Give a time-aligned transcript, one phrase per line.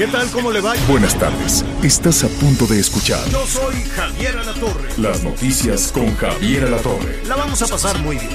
[0.00, 0.30] ¿Qué tal?
[0.30, 0.72] ¿Cómo le va?
[0.88, 1.62] Buenas tardes.
[1.82, 4.88] Estás a punto de escuchar Yo soy Javier Alatorre.
[4.96, 7.22] las noticias con Javier Alatorre.
[7.26, 8.30] La vamos a pasar muy bien.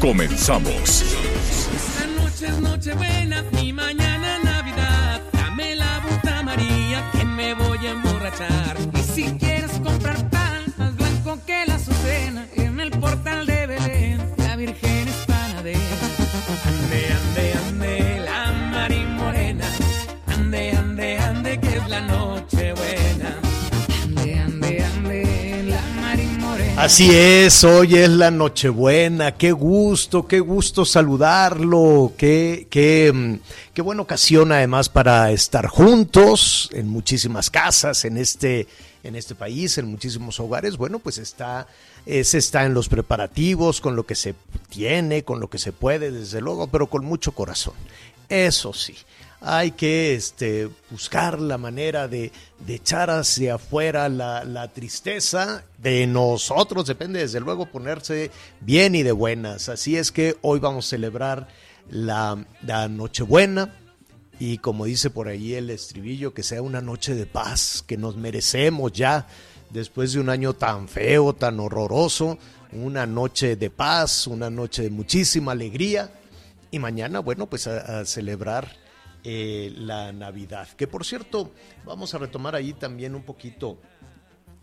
[0.00, 1.02] Comenzamos.
[1.02, 5.22] Esta noche es Nochebuena y mañana Navidad.
[5.32, 8.76] Dame la buta María que me voy a emborrachar.
[8.92, 14.34] Y si quieres comprar pan más blanco que la azucena, en el portal de Belén,
[14.38, 14.95] la Virgen
[26.86, 29.36] Así es, hoy es la Nochebuena.
[29.36, 32.12] Qué gusto, qué gusto saludarlo.
[32.16, 33.34] Qué, qué, mm,
[33.74, 38.68] qué buena ocasión además para estar juntos en muchísimas casas en este,
[39.02, 40.76] en este país, en muchísimos hogares.
[40.76, 41.66] Bueno, pues está,
[42.06, 44.36] eh, se está en los preparativos, con lo que se
[44.68, 47.74] tiene, con lo que se puede, desde luego, pero con mucho corazón.
[48.28, 48.94] Eso sí.
[49.48, 52.32] Hay que este, buscar la manera de,
[52.66, 55.62] echar hacia afuera la, tristeza.
[55.78, 59.68] De nosotros, depende desde luego ponerse bien y de buenas.
[59.68, 61.46] Así es que hoy vamos a celebrar
[61.88, 62.44] la,
[62.90, 63.72] Nochebuena.
[64.40, 68.16] Y como dice por ahí el estribillo, que sea una noche de paz, que nos
[68.16, 69.28] merecemos ya
[69.70, 72.36] después de un año tan feo, tan horroroso,
[72.72, 76.10] una noche de paz, una noche de muchísima alegría.
[76.72, 78.85] Y mañana, bueno, pues a celebrar
[79.28, 80.68] eh, la Navidad.
[80.76, 81.50] Que por cierto,
[81.84, 83.78] vamos a retomar ahí también un poquito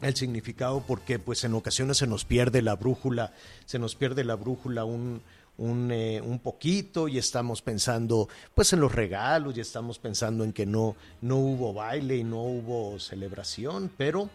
[0.01, 3.33] el significado porque pues en ocasiones se nos pierde la brújula,
[3.65, 5.21] se nos pierde la brújula un,
[5.57, 10.53] un, eh, un poquito y estamos pensando pues en los regalos y estamos pensando en
[10.53, 14.29] que no, no hubo baile y no hubo celebración, pero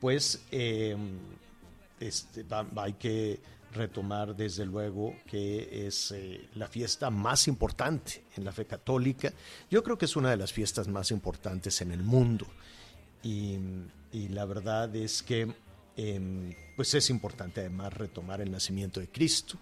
[0.00, 0.96] pues eh,
[2.00, 3.40] este, va- hay que
[3.76, 9.32] retomar desde luego que es eh, la fiesta más importante en la fe católica.
[9.70, 12.46] Yo creo que es una de las fiestas más importantes en el mundo.
[13.22, 13.58] Y,
[14.30, 15.46] la verdad es que
[15.96, 19.58] em, pues es importante además retomar el nacimiento de Cristo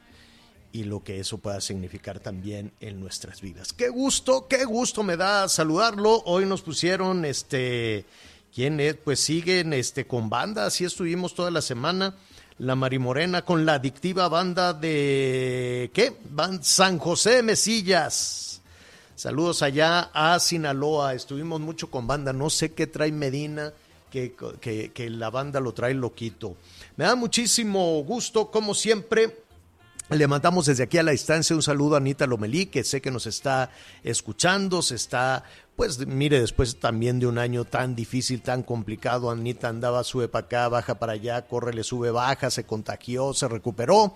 [0.71, 3.73] y lo que eso pueda significar también en nuestras vidas.
[3.73, 6.23] Qué gusto, qué gusto me da saludarlo.
[6.27, 8.05] Hoy nos pusieron este
[8.53, 12.17] quién es, pues siguen este con banda, así estuvimos toda la semana.
[12.59, 16.17] La Marimorena con la adictiva banda de ¿qué?
[16.31, 18.61] Van San José de Mesillas.
[19.17, 21.15] Saludos allá a Sinaloa.
[21.15, 22.33] Estuvimos mucho con banda.
[22.33, 23.73] No sé qué trae Medina,
[24.09, 26.55] que, que, que la banda lo trae loquito.
[26.97, 29.44] Me da muchísimo gusto, como siempre.
[30.11, 33.11] Le mandamos desde aquí a la distancia un saludo a Anita Lomelí, que sé que
[33.11, 33.71] nos está
[34.03, 35.45] escuchando, se está,
[35.77, 40.45] pues mire, después también de un año tan difícil, tan complicado, Anita andaba, sube para
[40.45, 44.15] acá, baja para allá, corre, le sube, baja, se contagió, se recuperó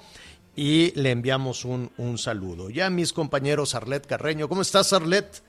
[0.55, 2.69] y le enviamos un, un saludo.
[2.69, 5.43] Ya mis compañeros Arlet Carreño, ¿cómo estás Arlet?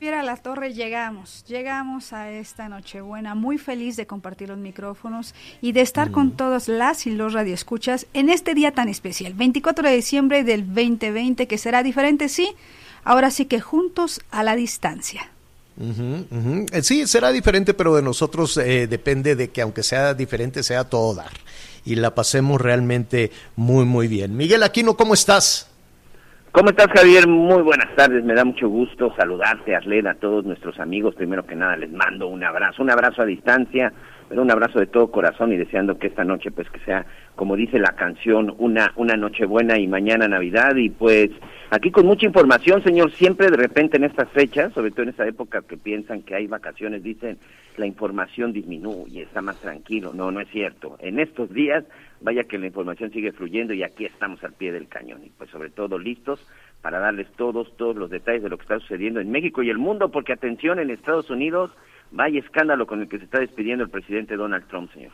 [0.00, 5.72] Mira, la torre llegamos, llegamos a esta Nochebuena muy feliz de compartir los micrófonos y
[5.72, 9.96] de estar con todas las y los radioescuchas en este día tan especial, 24 de
[9.96, 12.54] diciembre del 2020, que será diferente, sí,
[13.02, 15.30] ahora sí que juntos a la distancia.
[15.80, 20.84] Eh, Sí, será diferente, pero de nosotros eh, depende de que aunque sea diferente, sea
[20.84, 21.32] todo dar.
[21.84, 24.36] Y la pasemos realmente muy, muy bien.
[24.36, 25.66] Miguel Aquino, ¿cómo estás?
[26.58, 27.28] ¿Cómo estás, Javier?
[27.28, 28.24] Muy buenas tardes.
[28.24, 31.14] Me da mucho gusto saludarte, Arlene, a todos nuestros amigos.
[31.14, 33.92] Primero que nada, les mando un abrazo, un abrazo a distancia,
[34.28, 37.06] pero un abrazo de todo corazón y deseando que esta noche, pues, que sea,
[37.36, 40.74] como dice la canción, una, una noche buena y mañana Navidad.
[40.74, 41.30] Y pues,
[41.70, 45.28] aquí con mucha información, señor, siempre de repente en estas fechas, sobre todo en esta
[45.28, 47.38] época que piensan que hay vacaciones, dicen
[47.76, 50.12] la información disminuye, está más tranquilo.
[50.12, 50.96] No, no es cierto.
[50.98, 51.84] En estos días,
[52.20, 55.24] vaya que la información sigue fluyendo y aquí estamos al pie del cañón.
[55.24, 56.40] Y pues, sobre todo, listos
[56.82, 59.78] para darles todos, todos los detalles de lo que está sucediendo en México y el
[59.78, 61.72] mundo, porque atención, en Estados Unidos,
[62.10, 65.12] vaya escándalo con el que se está despidiendo el presidente Donald Trump, señor.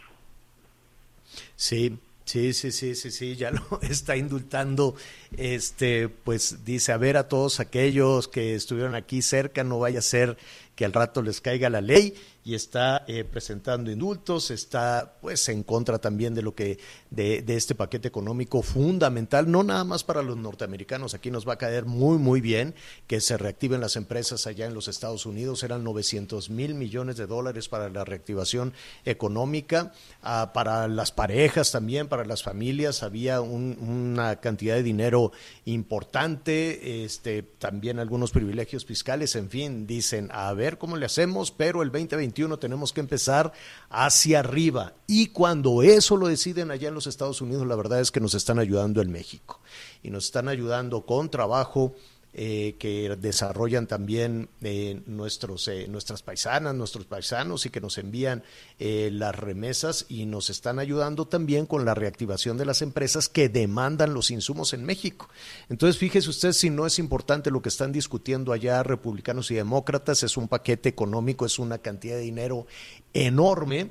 [1.57, 4.97] Sí, Sí, sí, sí, sí, sí, ya lo está indultando.
[5.37, 10.03] Este, pues dice, a ver a todos aquellos que estuvieron aquí cerca, no vaya a
[10.03, 10.39] ser
[10.75, 15.63] que al rato les caiga la ley y está eh, presentando indultos, está pues en
[15.63, 16.79] contra también de lo que
[17.11, 21.59] de, este paquete económico fundamental, no nada más para los norteamericanos, aquí nos va a
[21.59, 22.75] caer muy muy bien
[23.07, 27.27] que se reactiven las empresas allá en los Estados Unidos, eran 900 mil millones de
[27.27, 28.75] dólares para la reactivación
[29.05, 29.93] económica,
[30.23, 35.33] ah, para las parejas también, para las familias, había un, una cantidad de dinero
[35.65, 41.83] importante, este, también algunos privilegios fiscales, en fin, dicen, a ver cómo le hacemos, pero
[41.83, 43.53] el 2021 tenemos que empezar
[43.91, 44.95] hacia arriba.
[45.07, 48.35] Y cuando eso lo deciden allá en los Estados Unidos, la verdad es que nos
[48.35, 49.61] están ayudando en México.
[50.03, 51.95] Y nos están ayudando con trabajo,
[52.35, 58.43] eh, que desarrollan también eh, nuestros, eh, nuestras paisanas, nuestros paisanos y que nos envían
[58.79, 63.49] eh, las remesas y nos están ayudando también con la reactivación de las empresas que
[63.49, 65.29] demandan los insumos en México.
[65.69, 70.23] Entonces, fíjese usted si no es importante lo que están discutiendo allá republicanos y demócratas,
[70.25, 72.67] es un paquete económico, es una cantidad de dinero
[73.13, 73.91] enorme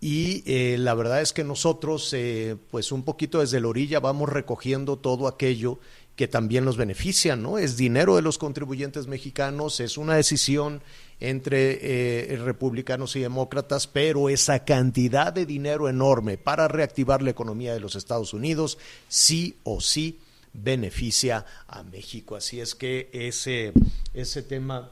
[0.00, 4.28] y eh, la verdad es que nosotros, eh, pues un poquito desde la orilla, vamos
[4.28, 5.80] recogiendo todo aquello
[6.18, 7.58] que también los beneficia, ¿no?
[7.58, 10.82] Es dinero de los contribuyentes mexicanos, es una decisión
[11.20, 17.72] entre eh, republicanos y demócratas, pero esa cantidad de dinero enorme para reactivar la economía
[17.72, 20.18] de los Estados Unidos, sí o sí
[20.52, 22.34] beneficia a México.
[22.34, 23.72] Así es que ese,
[24.12, 24.90] ese tema,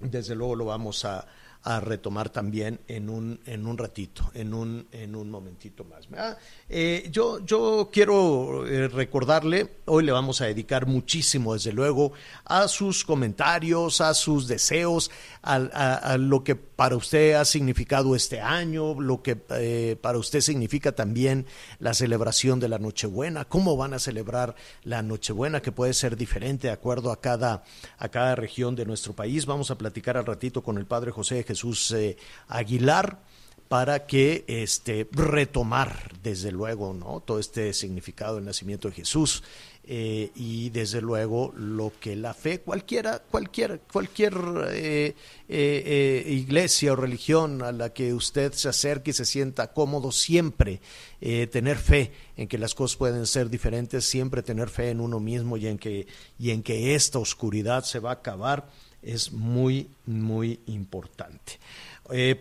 [0.00, 1.26] desde luego, lo vamos a,
[1.64, 6.08] a retomar también en un, en un ratito, en un, en un momentito más.
[6.68, 12.12] Eh, yo, yo quiero eh, recordarle, hoy le vamos a dedicar muchísimo, desde luego,
[12.44, 15.10] a sus comentarios, a sus deseos,
[15.42, 20.40] a, a, lo que para usted ha significado este año, lo que eh, para usted
[20.40, 21.46] significa también
[21.78, 26.66] la celebración de la Nochebuena, cómo van a celebrar la Nochebuena, que puede ser diferente
[26.66, 27.62] de acuerdo a cada,
[27.98, 29.46] a cada región de nuestro país.
[29.46, 32.16] Vamos a platicar al ratito con el Padre José Jesús eh,
[32.48, 33.20] Aguilar
[33.68, 39.42] para que este retomar desde luego no todo este significado del nacimiento de Jesús
[39.84, 44.34] eh, y desde luego lo que la fe cualquiera cualquier cualquier
[44.70, 50.80] eh, iglesia o religión a la que usted se acerque y se sienta cómodo siempre
[51.50, 55.56] tener fe en que las cosas pueden ser diferentes siempre tener fe en uno mismo
[55.56, 56.06] y en que
[56.38, 58.68] y en que esta oscuridad se va a acabar
[59.02, 61.58] es muy muy importante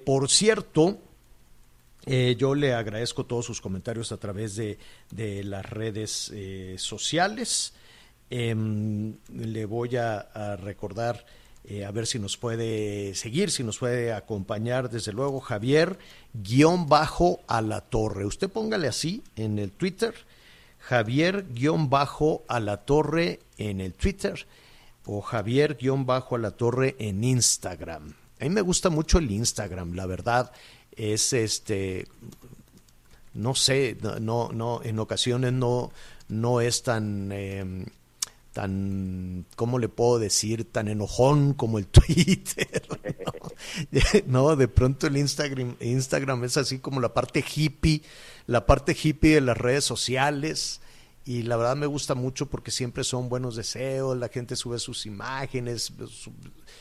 [0.06, 1.00] por cierto
[2.06, 4.80] eh, yo le agradezco todos sus comentarios a través de,
[5.12, 7.74] de las redes eh, sociales.
[8.30, 8.56] Eh,
[9.34, 11.26] le voy a, a recordar,
[11.64, 16.00] eh, a ver si nos puede seguir, si nos puede acompañar, desde luego, Javier,
[16.34, 18.26] guion bajo a la torre.
[18.26, 20.16] Usted póngale así en el Twitter,
[20.80, 24.48] Javier, guion bajo a la torre en el Twitter
[25.06, 28.14] o Javier, guion bajo a la torre en Instagram.
[28.40, 30.52] A mí me gusta mucho el Instagram, la verdad
[30.96, 32.08] es este
[33.34, 35.92] no sé, no, no, en ocasiones no,
[36.28, 37.86] no es tan, eh,
[38.52, 40.70] tan, ¿cómo le puedo decir?
[40.70, 42.84] Tan enojón como el Twitter.
[42.90, 44.22] ¿no?
[44.28, 48.02] no, de pronto el Instagram, Instagram es así como la parte hippie,
[48.48, 50.82] la parte hippie de las redes sociales.
[51.24, 55.06] Y la verdad me gusta mucho porque siempre son buenos deseos, la gente sube sus
[55.06, 56.34] imágenes, su,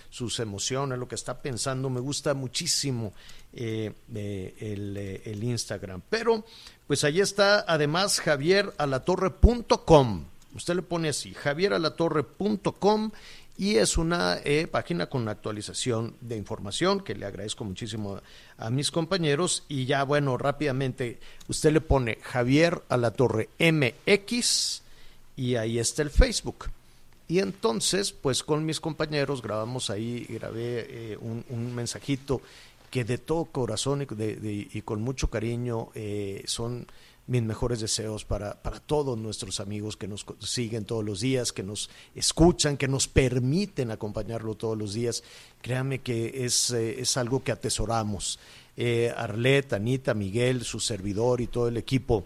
[0.09, 1.91] sus emociones, lo que está pensando.
[1.91, 3.13] Me gusta muchísimo
[3.53, 6.01] eh, eh, el, eh, el, Instagram.
[6.09, 6.47] Pero,
[6.87, 10.25] pues ahí está, además, javieralatorre.com.
[10.55, 13.11] Usted le pone así, javieralatorre.com
[13.61, 18.19] y es una eh, página con actualización de información que le agradezco muchísimo
[18.57, 19.65] a, mis compañeros.
[19.69, 24.81] Y ya bueno rápidamente usted le pone Javier a la Torre MX
[25.37, 26.71] y ahí está el Facebook.
[27.29, 32.41] Y entonces pues con mis compañeros grabamos ahí grabé eh, un, mensajito
[32.91, 36.87] que de todo corazón y con mucho cariño eh, son
[37.31, 41.63] mis mejores deseos para, para todos nuestros amigos que nos siguen todos los días, que
[41.63, 45.23] nos escuchan, que nos permiten acompañarlo todos los días.
[45.63, 48.41] Créame que es, eh, es algo que atesoramos.
[48.77, 52.25] Eh, Arlet, Anita, Miguel, su servidor y todo el equipo,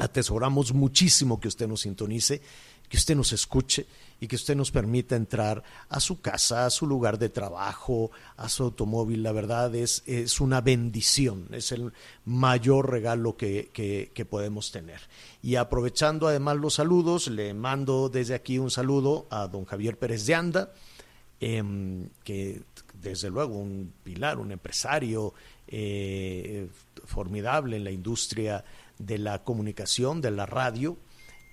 [0.00, 2.40] atesoramos muchísimo que usted nos sintonice,
[2.88, 3.86] que usted nos escuche
[4.20, 8.48] y que usted nos permita entrar a su casa, a su lugar de trabajo, a
[8.48, 9.22] su automóvil.
[9.22, 11.92] La verdad es, es una bendición, es el
[12.24, 15.00] mayor regalo que, que, podemos tener.
[15.40, 20.26] Y aprovechando además los saludos, le mando desde aquí un saludo a don Javier Pérez
[20.26, 20.72] de Anda,
[21.38, 22.62] em, que
[23.00, 25.32] desde luego un pilar, un empresario
[25.68, 26.68] eh,
[27.04, 28.64] formidable en la industria
[29.00, 30.96] de la comunicación, de la radio,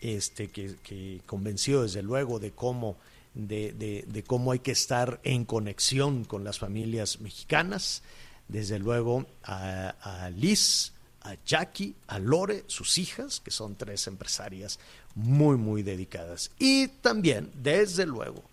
[0.02, 2.98] este, que, que convenció desde luego de cómo,
[3.34, 8.04] de, de, de, cómo hay que estar en conexión con las familias mexicanas,
[8.48, 14.80] desde luego a, a Liz, a Jackie, a Lore, sus hijas, que son tres empresarias
[15.16, 16.52] muy, muy dedicadas.
[16.60, 18.44] Y también, desde luego,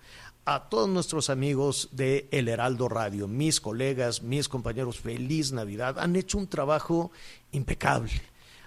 [0.47, 5.99] a todos nuestros amigos de El Heraldo Radio, mis colegas, mis compañeros, feliz Navidad.
[5.99, 7.11] Han hecho un trabajo
[7.53, 8.13] impecable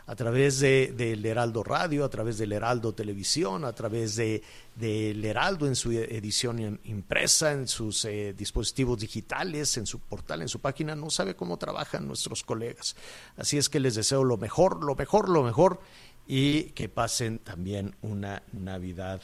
[0.07, 4.41] a través del de, Heraldo Radio, a través del Heraldo Televisión, a través del
[4.75, 10.47] de, Heraldo en su edición impresa, en sus eh, dispositivos digitales, en su portal, en
[10.47, 10.95] su página.
[10.95, 12.95] No sabe cómo trabajan nuestros colegas.
[13.35, 15.81] Así es que les deseo lo mejor, lo mejor, lo mejor
[16.25, 19.21] y que pasen también una Navidad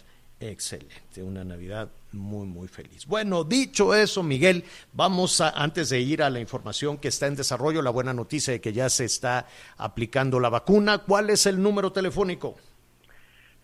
[0.49, 3.05] excelente, una Navidad muy, muy feliz.
[3.05, 7.35] Bueno, dicho eso, Miguel, vamos a, antes de ir a la información que está en
[7.35, 9.47] desarrollo, la buena noticia de que ya se está
[9.77, 12.55] aplicando la vacuna, ¿cuál es el número telefónico?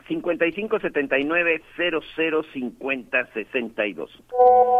[0.09, 4.23] 55 79 00 50 62.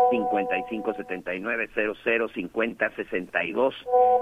[0.10, 1.70] 55 79
[2.04, 3.76] 00 50 62.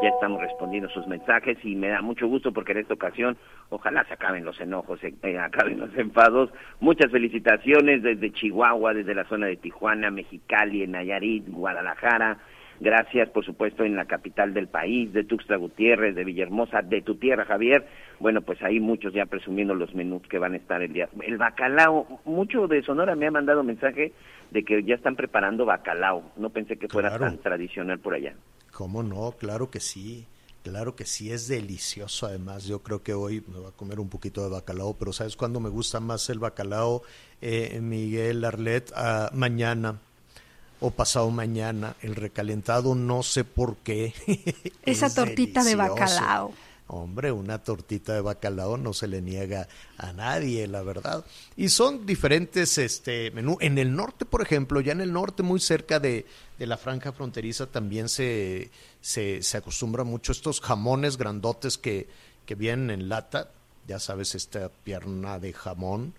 [0.04, 3.38] Ya estamos respondiendo sus mensajes y me da mucho gusto porque en esta ocasión
[3.70, 6.52] ojalá se acaben los enojos, se eh, acaben los enfados.
[6.82, 12.38] Muchas felicitaciones desde Chihuahua, desde la zona de Tijuana, Mexicali, Nayarit, Guadalajara.
[12.80, 17.16] Gracias, por supuesto, en la capital del país, de Tuxtla Gutiérrez, de Villahermosa, de tu
[17.16, 17.88] tierra, Javier.
[18.20, 21.10] Bueno, pues ahí muchos ya presumiendo los menús que van a estar el día.
[21.26, 24.14] El bacalao, mucho de Sonora me ha mandado mensaje
[24.52, 26.32] de que ya están preparando bacalao.
[26.38, 27.26] No pensé que fuera Claro.
[27.26, 28.36] tan tradicional por allá.
[28.72, 29.32] ¿Cómo no?
[29.32, 30.28] Claro que sí.
[30.64, 32.66] Claro que sí, es delicioso además.
[32.68, 35.60] Yo creo que hoy me voy a comer un poquito de bacalao, pero ¿sabes cuándo
[35.62, 37.04] me gusta más el bacalao,
[37.42, 38.92] eh, Miguel Arlet?
[38.94, 40.02] Ah, mañana
[40.80, 41.96] o pasado mañana.
[42.02, 44.14] El recalentado, no sé por qué.
[44.86, 46.54] Esa Es tortita de bacalao.
[46.90, 49.68] Hombre, una tortita de bacalao no se le niega
[49.98, 51.26] a nadie, la verdad.
[51.58, 53.58] Y son diferentes este menú.
[53.60, 56.26] En el norte, por ejemplo, ya en el norte, muy cerca de,
[56.58, 62.08] de la franja fronteriza, también se, se, se acostumbra mucho estos jamones grandotes que,
[62.46, 63.52] que vienen en lata.
[63.86, 66.14] Ya sabes, esta pierna de jamón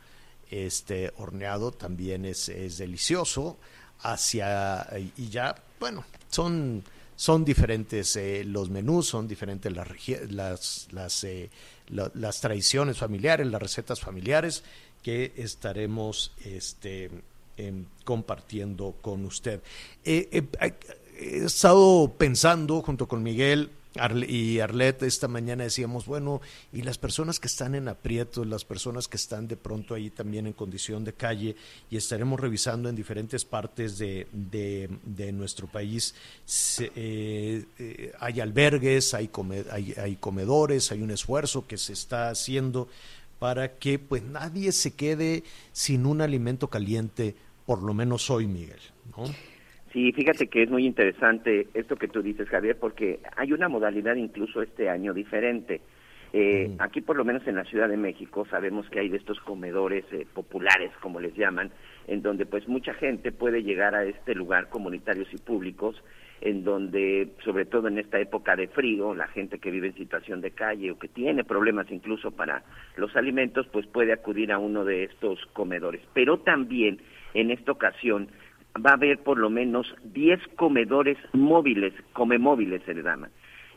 [0.51, 3.59] este horneado también es, es delicioso.
[4.03, 4.87] Hacia,
[5.17, 6.85] y ya, bueno, son
[7.17, 9.89] son diferentes eh, los menús, son diferentes las,
[10.31, 11.51] las, las, eh,
[11.89, 14.63] la- las tradiciones familiares, las recetas familiares
[15.03, 17.11] que estaremos este,
[17.57, 19.61] em, compartiendo con usted.
[20.05, 20.75] Eh, eh, eh,
[21.19, 26.41] he estado pensando junto con Miguel Arle- y Arlet esta mañana decíamos, bueno,
[26.73, 30.47] y las personas que están en aprietos, las personas que están de pronto ahí también
[30.47, 31.57] en condición de calle,
[31.91, 36.15] y estaremos revisando en diferentes partes de, de- nuestro país,
[36.45, 39.31] se- eh, eh, hay albergues, hay,
[39.71, 42.89] hay, hay comedores, hay un esfuerzo que se está haciendo
[43.39, 47.35] para que pues nadie se quede sin un alimento caliente,
[47.67, 48.81] por lo menos hoy, Miguel,
[49.17, 49.25] ¿no?
[49.93, 54.17] Sí, fíjate que es muy interesante esto que tú dices, Javier, porque hay una modalidad
[54.17, 55.81] incluso este año diferente.
[56.33, 59.41] Eh, Aquí, por lo menos en la Ciudad de México, sabemos que hay de estos
[59.41, 61.71] comedores eh, populares, como les llaman,
[62.07, 66.03] en donde pues mucha gente puede llegar a este lugar, comunitarios y públicos,
[66.41, 70.41] en donde, sobre todo en esta época de frío, la gente que vive en situación
[70.43, 72.63] de calle o que tiene problemas incluso para
[72.97, 76.03] los alimentos, pues puede acudir a uno de estos comedores.
[76.13, 77.01] Pero también,
[77.35, 78.29] en esta ocasión,
[78.85, 83.03] va a haber por lo menos 10 comedores móviles, comemóviles se le.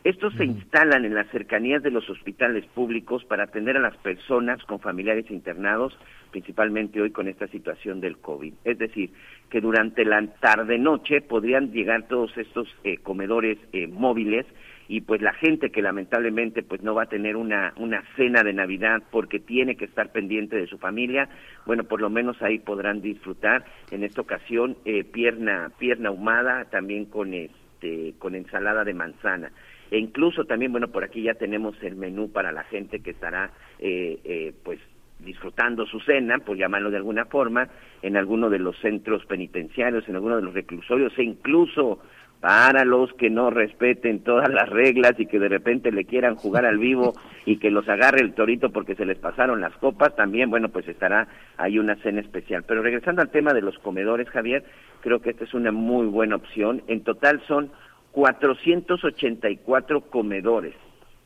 [0.03, 4.63] Estos se instalan en las cercanías de los hospitales públicos para atender a las personas
[4.63, 5.95] con familiares internados,
[6.31, 8.53] principalmente hoy con esta situación del COVID.
[8.63, 9.11] Es decir,
[9.51, 14.47] que durante la tarde-noche podrían llegar todos estos eh, comedores eh, móviles
[14.91, 18.51] y pues la gente que lamentablemente pues no va a tener una una cena de
[18.51, 21.29] Navidad porque tiene que estar pendiente de su familia,
[21.65, 27.05] bueno, por lo menos ahí podrán disfrutar en esta ocasión eh, pierna pierna ahumada también
[27.05, 29.53] con este con ensalada de manzana.
[29.91, 33.51] E incluso también, bueno, por aquí ya tenemos el menú para la gente que estará
[33.79, 34.79] eh, eh, pues
[35.19, 37.69] disfrutando su cena, por llamarlo de alguna forma,
[38.01, 41.99] en alguno de los centros penitenciarios, en alguno de los reclusorios e incluso
[42.41, 46.65] para los que no respeten todas las reglas y que de repente le quieran jugar
[46.65, 47.13] al vivo
[47.45, 50.87] y que los agarre el torito porque se les pasaron las copas, también, bueno, pues
[50.87, 52.63] estará ahí una cena especial.
[52.67, 54.63] Pero regresando al tema de los comedores, Javier,
[55.01, 56.81] creo que esta es una muy buena opción.
[56.87, 57.71] En total son
[58.11, 60.73] 484 comedores,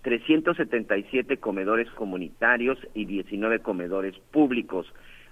[0.02, 4.86] 377 comedores comunitarios y 19 comedores públicos.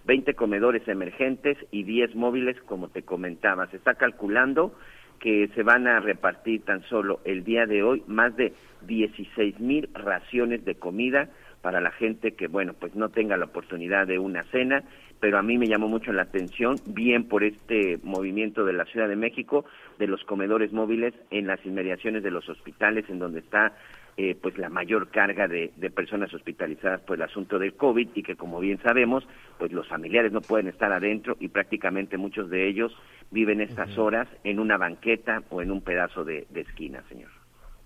[0.05, 3.67] 20 comedores emergentes y 10 móviles, como te comentaba.
[3.67, 4.75] Se está calculando
[5.23, 8.51] que se van a repartir tan solo el día de hoy más de
[8.85, 11.29] 16 mil raciones de comida
[11.61, 14.83] para la gente que, bueno, pues no tenga la oportunidad de una cena,
[15.21, 19.07] pero a mí me llamó mucho la atención, bien por este movimiento de la Ciudad
[19.07, 19.63] de México,
[19.97, 23.77] de los comedores móviles en las inmediaciones de los hospitales, en donde está
[24.17, 28.23] eh, pues la mayor carga de, de, personas hospitalizadas por el asunto del COVID y
[28.23, 29.23] que como bien sabemos,
[29.57, 32.91] pues los familiares no pueden estar adentro y prácticamente muchos de ellos
[33.31, 37.31] viven estas horas en una banqueta o en un pedazo de, de esquina, señor.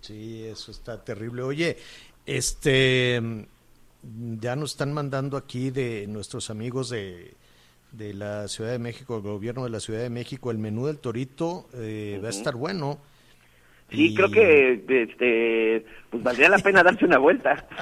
[0.02, 1.42] Sí, eso está terrible.
[1.44, 1.78] Oye,
[2.26, 3.22] este
[4.40, 7.34] ya nos están mandando aquí de nuestros amigos de,
[7.92, 11.00] de la Ciudad de México, el gobierno de la Ciudad de México, el menú del
[11.00, 13.00] torito eh, va a estar bueno.
[13.90, 17.66] Sí, creo que este, pues valdría la pena darse una vuelta.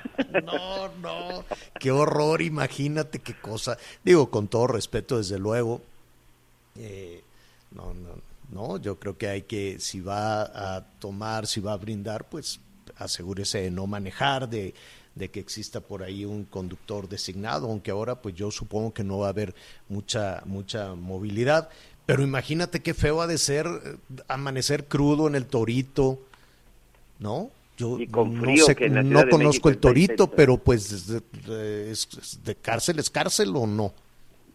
[0.43, 1.45] No, no,
[1.79, 3.77] qué horror, imagínate qué cosa.
[4.03, 5.81] Digo, con todo respeto, desde luego.
[6.77, 7.21] Eh,
[7.71, 8.19] no, no,
[8.51, 12.59] no, yo creo que hay que, si va a tomar, si va a brindar, pues
[12.97, 14.73] asegúrese de no manejar, de
[15.15, 19.19] de que exista por ahí un conductor designado, aunque ahora pues yo supongo que no
[19.19, 19.55] va a haber
[19.87, 21.69] mucha mucha movilidad,
[22.05, 23.95] pero imagínate qué feo ha de ser eh,
[24.27, 26.19] amanecer crudo en el Torito,
[27.19, 27.49] ¿no?
[27.77, 33.67] Yo no, sé, no conozco el Torito, pero pues es, de cárcel es cárcel o
[33.67, 33.93] no.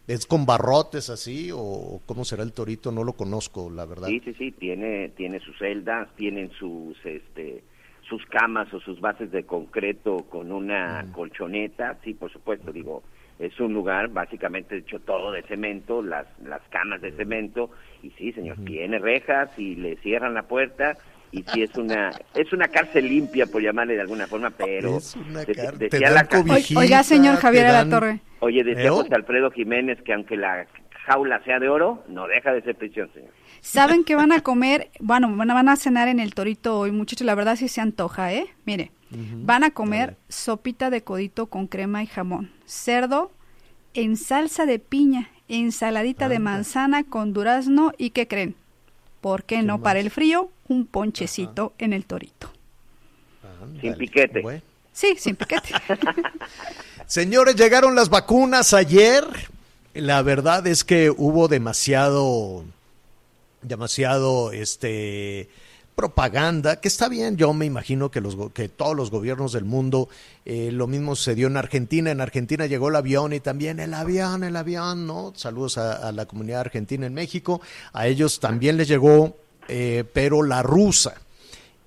[0.07, 2.91] ¿Es con barrotes así o cómo será el Torito?
[2.91, 4.07] No lo conozco, la verdad.
[4.07, 7.63] Sí, sí, sí, tiene, tiene sus celdas, tienen sus, este,
[8.09, 13.03] sus camas o sus bases de concreto con una colchoneta, sí, por supuesto, digo,
[13.41, 17.71] es un lugar básicamente hecho todo de cemento, las, las camas de cemento,
[18.03, 20.97] y sí, señor, tiene rejas y le cierran la puerta,
[21.31, 25.15] y sí es una es una cárcel limpia por llamarle de alguna forma pero Es
[25.15, 28.19] una de- decía la cobijita, Oiga, señor Javier de la dan- Torre.
[28.41, 28.89] oye decía ¿Eh?
[28.89, 30.67] José Alfredo Jiménez que aunque la
[31.07, 33.31] jaula sea de oro no deja de ser prisión señor
[33.61, 34.89] ¿Saben que van a comer?
[34.99, 37.25] Bueno, van a, van a cenar en el torito hoy, muchachos.
[37.27, 38.47] La verdad sí se antoja, ¿eh?
[38.65, 43.31] Mire, van a comer sopita de codito con crema y jamón, cerdo
[43.93, 48.55] en salsa de piña, ensaladita de manzana con durazno y ¿qué creen?
[49.19, 50.49] ¿Por qué no para el frío?
[50.67, 52.51] Un ponchecito en el torito.
[53.79, 54.41] Sin piquete.
[54.41, 54.61] Bueno.
[54.93, 55.73] Sí, sin piquete.
[57.05, 59.23] Señores, llegaron las vacunas ayer.
[59.93, 62.63] La verdad es que hubo demasiado,
[63.61, 65.49] demasiado, este,
[65.95, 67.37] propaganda, que está bien.
[67.37, 70.09] Yo me imagino que los que todos los gobiernos del mundo,
[70.45, 72.11] eh, lo mismo sucedió en Argentina.
[72.11, 75.33] En Argentina llegó el avión y también el avión, el avión, ¿no?
[75.35, 77.61] Saludos a, a la comunidad argentina en México.
[77.93, 81.15] A ellos también les llegó, eh, pero la rusa.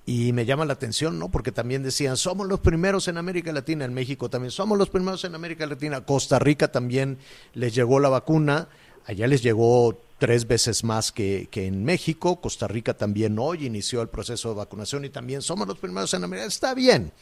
[0.07, 1.31] Y me llama la atención, ¿no?
[1.31, 5.25] Porque también decían, somos los primeros en América Latina, en México también, somos los primeros
[5.25, 6.03] en América Latina.
[6.03, 7.17] Costa Rica también
[7.55, 8.69] les llegó la vacuna,
[9.07, 12.41] allá les llegó tres veces más que, que en México.
[12.41, 16.25] Costa Rica también hoy inició el proceso de vacunación y también somos los primeros en
[16.25, 16.47] América.
[16.47, 17.13] Está bien.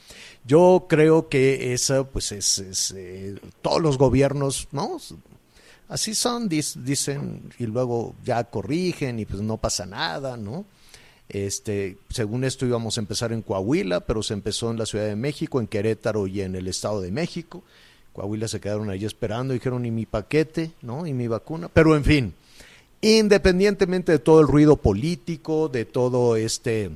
[0.44, 4.98] Yo creo que eso, pues, es, es, eh, todos los gobiernos, ¿no?
[5.88, 10.64] Así son, dicen, y luego ya corrigen y pues no pasa nada, ¿no?
[11.28, 15.16] Este, según esto íbamos a empezar en Coahuila, pero se empezó en la Ciudad de
[15.16, 17.62] México, en Querétaro y en el Estado de México.
[18.12, 20.72] Coahuila se quedaron ahí esperando, dijeron, ¿y mi paquete?
[20.83, 21.07] ¿No?
[21.07, 21.68] ¿Y mi vacuna?
[21.68, 22.35] Pero en fin,
[23.03, 26.91] independientemente de todo el ruido político, de todo este,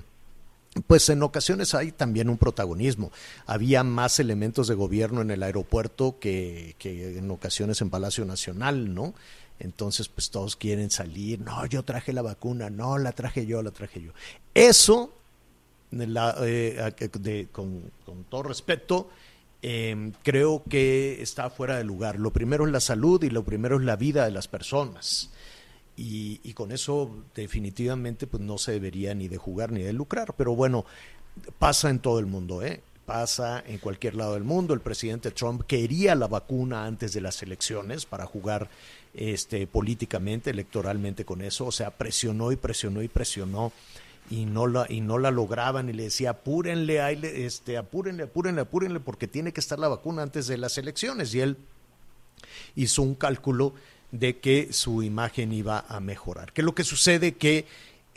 [0.86, 3.10] pues en ocasiones hay también un protagonismo.
[3.44, 9.14] Había más elementos de gobierno en el aeropuerto que, en ocasiones en Palacio Nacional, ¿no?
[9.58, 11.40] Entonces, pues todos quieren salir.
[11.40, 12.68] No, yo traje la vacuna.
[12.68, 14.12] No, la traje yo, la traje yo.
[14.54, 15.12] Eso,
[15.92, 17.90] eh, de- con,
[18.28, 19.08] todo respeto,
[19.62, 22.18] eh, creo que está fuera de lugar.
[22.18, 25.30] Lo primero es la salud y lo primero es la vida de las personas.
[25.96, 30.34] Y, y con eso definitivamente pues no se debería ni de jugar ni de lucrar.
[30.36, 30.84] Pero bueno,
[31.58, 32.82] pasa en todo el mundo, ¿eh?
[33.04, 34.74] Pasa en cualquier lado del mundo.
[34.74, 38.68] El presidente Trump quería la vacuna antes de las elecciones para jugar
[39.14, 41.66] este, políticamente, electoralmente con eso.
[41.66, 43.72] O sea, presionó y presionó y presionó
[44.28, 47.00] y no la y no la lograban y le decía apúrenle,
[47.46, 51.40] este, apúrenle, apúrenle, apúrenle porque tiene que estar la vacuna antes de las elecciones y
[51.40, 51.56] él
[52.74, 53.74] hizo un cálculo
[54.12, 56.52] de que su imagen iba a mejorar.
[56.52, 57.66] Que lo que sucede que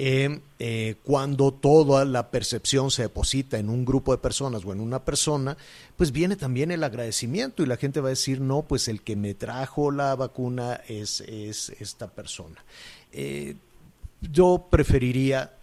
[0.02, 4.80] eh, eh, cuando toda la percepción se deposita en un grupo de personas o en
[4.80, 5.58] una persona,
[5.98, 9.18] pues viene también el agradecimiento y la gente va a decir, no, pues el que
[9.18, 12.64] me trajo la vacuna es, es esta persona.
[13.12, 13.56] Eh,
[14.22, 15.59] yo preferiría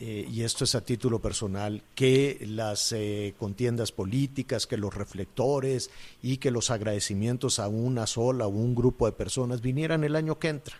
[0.00, 5.90] eh, y esto es a título personal, que las eh, contiendas políticas, que los reflectores
[6.22, 10.38] y que los agradecimientos a una sola o un grupo de personas vinieran el año
[10.38, 10.76] que entra,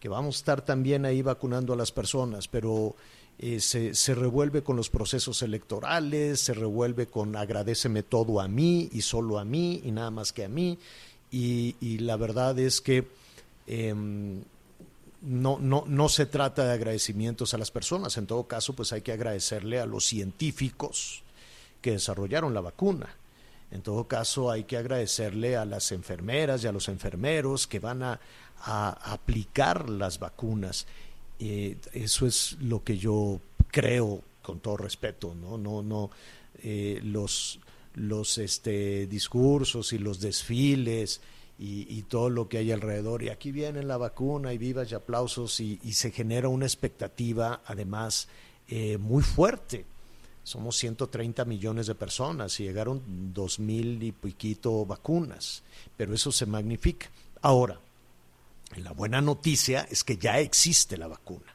[0.00, 2.96] que vamos a estar también ahí vacunando a las personas, pero
[3.38, 8.88] eh, se, se, revuelve con los procesos electorales, se revuelve con agradeceme todo a mí
[8.90, 10.78] y solo a mí y nada más que a mí,
[11.30, 13.06] y, y la verdad es que...
[15.22, 19.02] No, no, no se trata de agradecimientos a las personas, en todo caso, pues hay
[19.02, 21.22] que agradecerle a los científicos
[21.82, 23.14] que desarrollaron la vacuna.
[23.70, 28.02] En todo caso, hay que agradecerle a las enfermeras y a los enfermeros que van
[28.02, 28.20] a,
[28.62, 30.86] a aplicar las vacunas.
[31.38, 36.10] Eh, eso es lo que yo creo, con todo respeto, no, no, no,
[36.62, 37.60] eh, los,
[37.94, 41.20] los este, discursos y los desfiles
[41.62, 43.22] y, todo lo que hay alrededor.
[43.22, 48.28] Y aquí viene la vacuna y vivas y aplausos y, se genera una expectativa además
[48.68, 49.84] eh, muy fuerte.
[50.42, 53.02] Somos 130 millones de personas y llegaron
[53.34, 55.62] dos mil y piquito vacunas,
[55.98, 57.10] pero eso se magnifica.
[57.42, 57.78] Ahora,
[58.76, 61.54] la buena noticia es que ya existe la vacuna.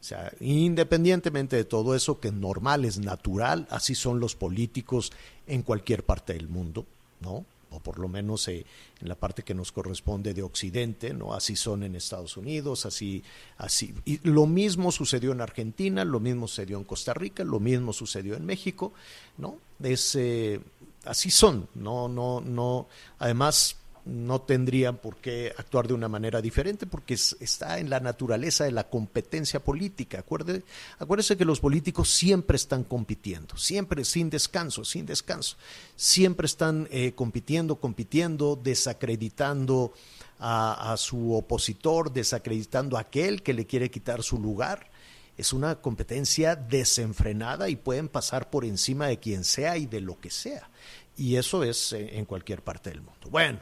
[0.00, 5.12] O sea, independientemente de todo eso, que es normal, es natural, así son los políticos
[5.46, 6.84] en cualquier parte del mundo,
[7.20, 7.44] ¿no?
[7.70, 8.64] O por lo menos eh,
[9.00, 11.34] en la parte que nos corresponde de Occidente, ¿no?
[11.34, 13.22] Así son en Estados Unidos, así,
[13.58, 13.94] así.
[14.04, 18.36] Y lo mismo sucedió en Argentina, lo mismo sucedió en Costa Rica, lo mismo sucedió
[18.36, 18.92] en México,
[19.38, 19.58] ¿no?
[19.82, 20.60] Es, eh,
[21.04, 22.88] así son, no, no, no.
[23.18, 23.76] Además,
[24.06, 28.70] no tendrían por qué actuar de una manera diferente porque está en la naturaleza de
[28.70, 30.20] la competencia política.
[30.20, 30.62] Acuérdese,
[30.98, 35.56] acuérdese que los políticos siempre están compitiendo, siempre sin descanso, sin descanso.
[35.96, 39.92] Siempre están eh, compitiendo, compitiendo, desacreditando
[40.38, 44.88] a, a su opositor, desacreditando a aquel que le quiere quitar su lugar
[45.36, 50.18] es una competencia desenfrenada y pueden pasar por encima de quien sea y de lo
[50.18, 50.70] que sea.
[51.16, 53.28] Y eso es en cualquier parte del mundo.
[53.30, 53.58] Bueno,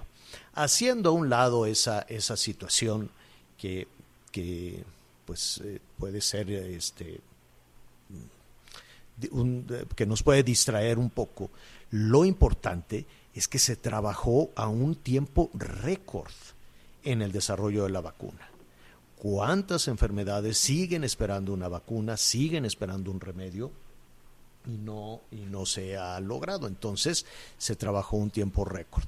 [0.55, 3.11] haciendo a un lado esa, esa situación
[3.59, 3.87] que,
[4.31, 4.85] que
[5.25, 7.21] pues eh, puede ser este
[9.97, 11.51] que nos puede distraer un poco.
[11.91, 16.33] Lo importante es que se trabajó a un tiempo récord
[17.05, 18.49] en el desarrollo de la vacuna.
[19.17, 23.71] ¿Cuántas enfermedades siguen esperando una vacuna, siguen esperando un remedio?
[24.67, 26.67] y no, y no se ha logrado.
[26.67, 27.27] Entonces
[27.59, 29.05] se trabajó un tiempo récord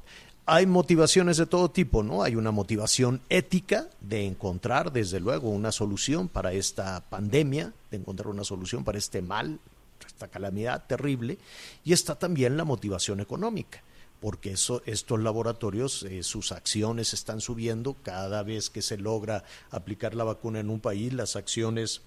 [0.47, 2.23] hay motivaciones de todo tipo, ¿no?
[2.23, 8.29] Hay una motivación ética de encontrar, desde luego, una solución para esta pandemia, de encontrar
[8.29, 9.59] una solución para este mal,
[10.07, 11.39] esta calamidad terrible,
[11.85, 13.83] y está también la motivación económica,
[14.21, 20.15] porque eso, estos laboratorios, eh, sus acciones están subiendo cada vez que se logra aplicar
[20.15, 22.03] la vacuna en un país, las acciones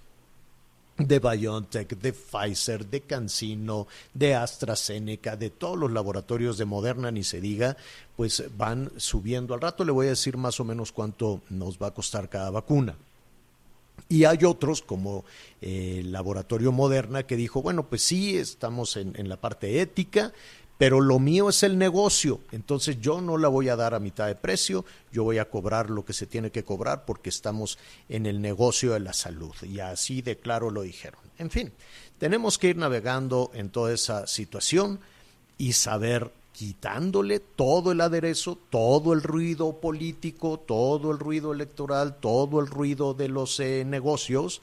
[1.00, 7.24] de BioNTech, de Pfizer, de CanSino, de AstraZeneca, de todos los laboratorios de Moderna, ni
[7.24, 7.78] se diga,
[8.16, 9.54] pues van subiendo.
[9.54, 12.50] Al rato le voy a decir más o menos cuánto nos va a costar cada
[12.50, 12.96] vacuna.
[14.08, 15.26] Y hay otros, como
[15.62, 20.34] el eh, Laboratorio Moderna, que dijo, bueno, pues sí, estamos en, en la parte ética,
[20.80, 24.28] pero lo mío es el negocio, entonces yo no la voy a dar a mitad
[24.28, 28.26] de precio, yo voy a cobrar lo que se tiene que cobrar porque estamos en
[28.26, 29.54] el negocio de la salud.
[29.62, 31.20] Y así de claro lo dijeron.
[31.38, 31.74] En fin,
[32.18, 35.02] tenemos que ir navegando en toda esa situación
[35.58, 42.62] y saber quitándole todo el aderezo, todo el ruido político, todo el ruido electoral, todo
[42.62, 44.62] el ruido de los eh, negocios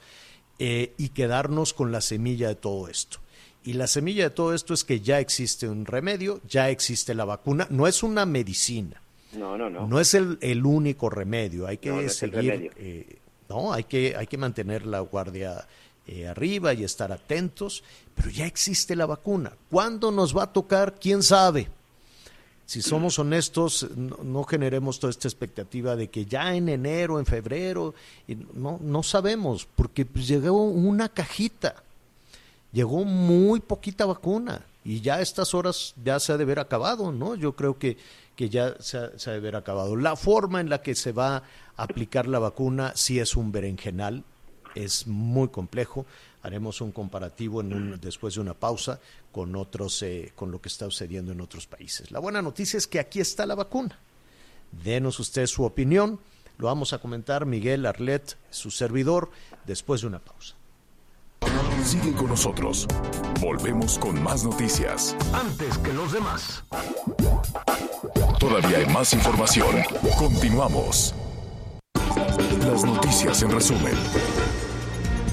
[0.57, 3.19] eh, y quedarnos con la semilla de todo esto.
[3.67, 7.25] Y la semilla de todo esto es que ya existe un remedio, ya existe la
[7.25, 9.01] vacuna, no es una medicina.
[9.33, 9.85] No, no, no.
[9.85, 13.17] No es el, el único remedio, hay que seguir, eh,
[13.49, 15.67] no, hay que, hay que mantener la guardia
[16.07, 17.83] eh, arriba y estar atentos,
[18.15, 19.51] pero ya existe la vacuna.
[19.69, 20.95] ¿Cuándo nos va a tocar?
[20.97, 21.67] ¿Quién sabe?
[22.65, 27.93] Si somos honestos, no, generemos toda esta expectativa de que ya en enero, en febrero,
[28.53, 31.83] no, no sabemos, porque pues llegó una cajita
[32.71, 37.11] llegó muy poquita vacuna y ya a estas horas ya se ha de ver acabado,
[37.11, 37.35] ¿no?
[37.35, 37.97] Yo creo que,
[38.35, 39.95] que ya se ha, de ver acabado.
[39.95, 41.43] La forma en la que se va a
[41.75, 44.23] aplicar la vacuna sí es un berenjenal,
[44.75, 46.05] es muy complejo.
[46.41, 48.99] Haremos un comparativo en un, después de una pausa
[49.33, 52.09] con otros, eh, con lo que está sucediendo en otros países.
[52.11, 53.99] La buena noticia es que aquí está la vacuna.
[54.71, 56.19] Denos usted su opinión.
[56.57, 59.29] Lo vamos a comentar Miguel Arlet, su servidor,
[59.65, 60.56] después de una pausa.
[61.87, 62.85] Sigue con nosotros.
[63.39, 65.15] Volvemos con más noticias.
[65.31, 66.61] Antes que los demás.
[68.37, 69.73] Todavía hay más información.
[70.19, 71.15] Continuamos.
[72.59, 73.93] Las noticias en resumen.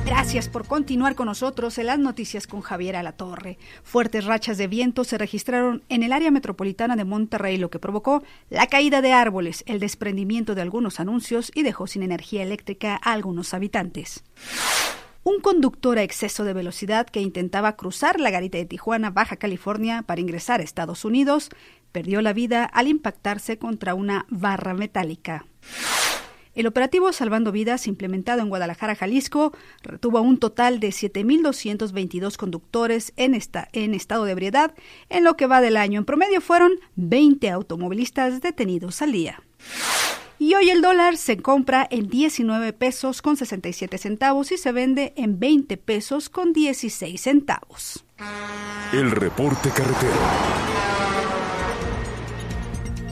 [0.06, 3.58] Gracias por continuar con nosotros en las noticias con Javier Alatorre.
[3.82, 8.22] Fuertes rachas de viento se registraron en el área metropolitana de Monterrey, lo que provocó
[8.48, 13.12] la caída de árboles, el desprendimiento de algunos anuncios y dejó sin energía eléctrica a
[13.12, 14.22] algunos habitantes.
[15.26, 20.02] Un conductor a exceso de velocidad que intentaba cruzar la garita de Tijuana, Baja California,
[20.02, 21.48] para ingresar a Estados Unidos,
[21.92, 25.46] perdió la vida al impactarse contra una barra metálica.
[26.54, 33.14] El operativo Salvando Vidas, implementado en Guadalajara, Jalisco, retuvo a un total de 7.222 conductores
[33.16, 34.74] en, esta, en estado de ebriedad.
[35.08, 39.42] En lo que va del año, en promedio fueron 20 automovilistas detenidos al día.
[40.38, 45.12] Y hoy el dólar se compra en 19 pesos con 67 centavos y se vende
[45.16, 48.04] en 20 pesos con 16 centavos.
[48.92, 50.12] El reporte carretero.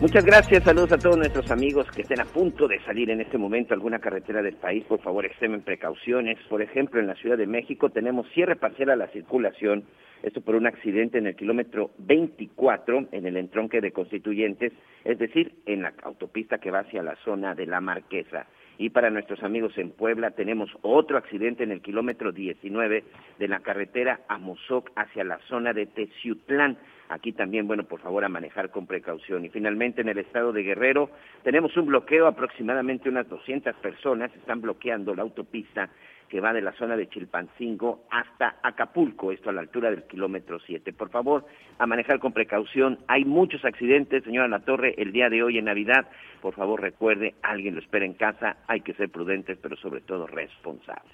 [0.02, 3.38] Muchas gracias, saludos a todos nuestros amigos que estén a punto de salir en este
[3.38, 4.82] momento a alguna carretera del país.
[4.88, 6.40] Por favor, extremen precauciones.
[6.48, 9.84] Por ejemplo, en la Ciudad de México tenemos cierre parcial a la circulación,
[10.24, 14.72] esto por un accidente en el kilómetro 24 en el entronque de Constituyentes,
[15.04, 18.48] es decir, en la autopista que va hacia la zona de la Marquesa.
[18.78, 23.04] Y para nuestros amigos en Puebla tenemos otro accidente en el kilómetro 19
[23.38, 26.76] de la carretera Amozoc hacia la zona de Teciutlán.
[27.12, 29.44] Aquí también, bueno, por favor, a manejar con precaución.
[29.44, 31.10] Y finalmente, en el estado de Guerrero,
[31.42, 35.90] tenemos un bloqueo, aproximadamente unas 200 personas están bloqueando la autopista
[36.30, 40.58] que va de la zona de Chilpancingo hasta Acapulco, esto a la altura del kilómetro
[40.58, 40.94] 7.
[40.94, 41.44] Por favor,
[41.78, 42.98] a manejar con precaución.
[43.08, 46.08] Hay muchos accidentes, señora La Torre, el día de hoy en Navidad.
[46.40, 48.56] Por favor, recuerde, alguien lo espera en casa.
[48.68, 51.12] Hay que ser prudentes, pero sobre todo responsables.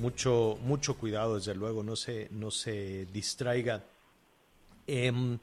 [0.00, 3.84] Mucho, mucho cuidado, desde luego, no se, no se distraiga.
[4.86, 5.38] Em,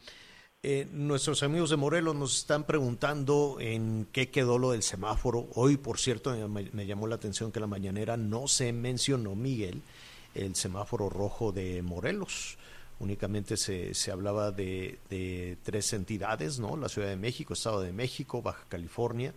[0.63, 5.47] eh, nuestros amigos de Morelos nos están preguntando en qué quedó lo del semáforo.
[5.53, 9.81] Hoy, por cierto, me, me llamó la atención que la mañanera no se mencionó, Miguel,
[10.33, 12.57] el semáforo rojo de Morelos.
[12.99, 16.75] Únicamente se, se hablaba de, de tres entidades, ¿no?
[16.75, 19.33] La Ciudad de México, Estado de México, Baja California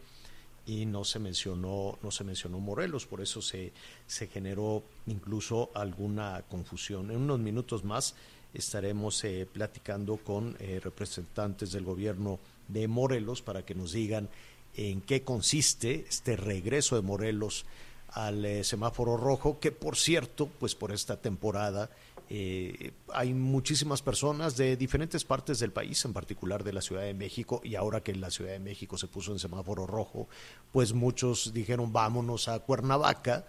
[0.67, 3.07] y no se mencionó no se mencionó Morelos.
[3.07, 3.73] Por eso se,
[4.07, 7.11] se generó incluso alguna confusión.
[7.11, 8.15] En unos minutos más
[8.55, 14.29] estaremos eh, platicando con eh, representantes del gobierno de Morelos para que nos digan
[14.77, 17.65] en qué consiste este regreso de Morelos
[18.09, 21.91] al eh, semáforo rojo que por cierto pues por esta temporada
[22.33, 27.13] eh, hay muchísimas personas de diferentes partes del país, en particular de la Ciudad de
[27.13, 30.29] México, y ahora que la Ciudad de México se puso en semáforo rojo,
[30.73, 33.45] pues muchos dijeron vámonos a Cuernavaca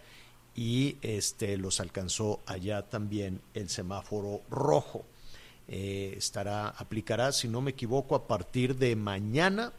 [0.55, 5.05] y este los alcanzó allá también el semáforo rojo.
[5.67, 9.71] Eh, estará, aplicará, si no me equivoco, a partir de mañana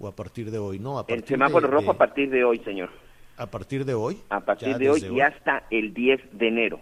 [0.00, 0.98] o a partir de hoy, ¿no?
[0.98, 2.90] A El semáforo de- rojo a partir de hoy, señor.
[3.38, 4.18] a partir de hoy.
[4.28, 6.80] A partir de hoy y hasta el 10 de enero.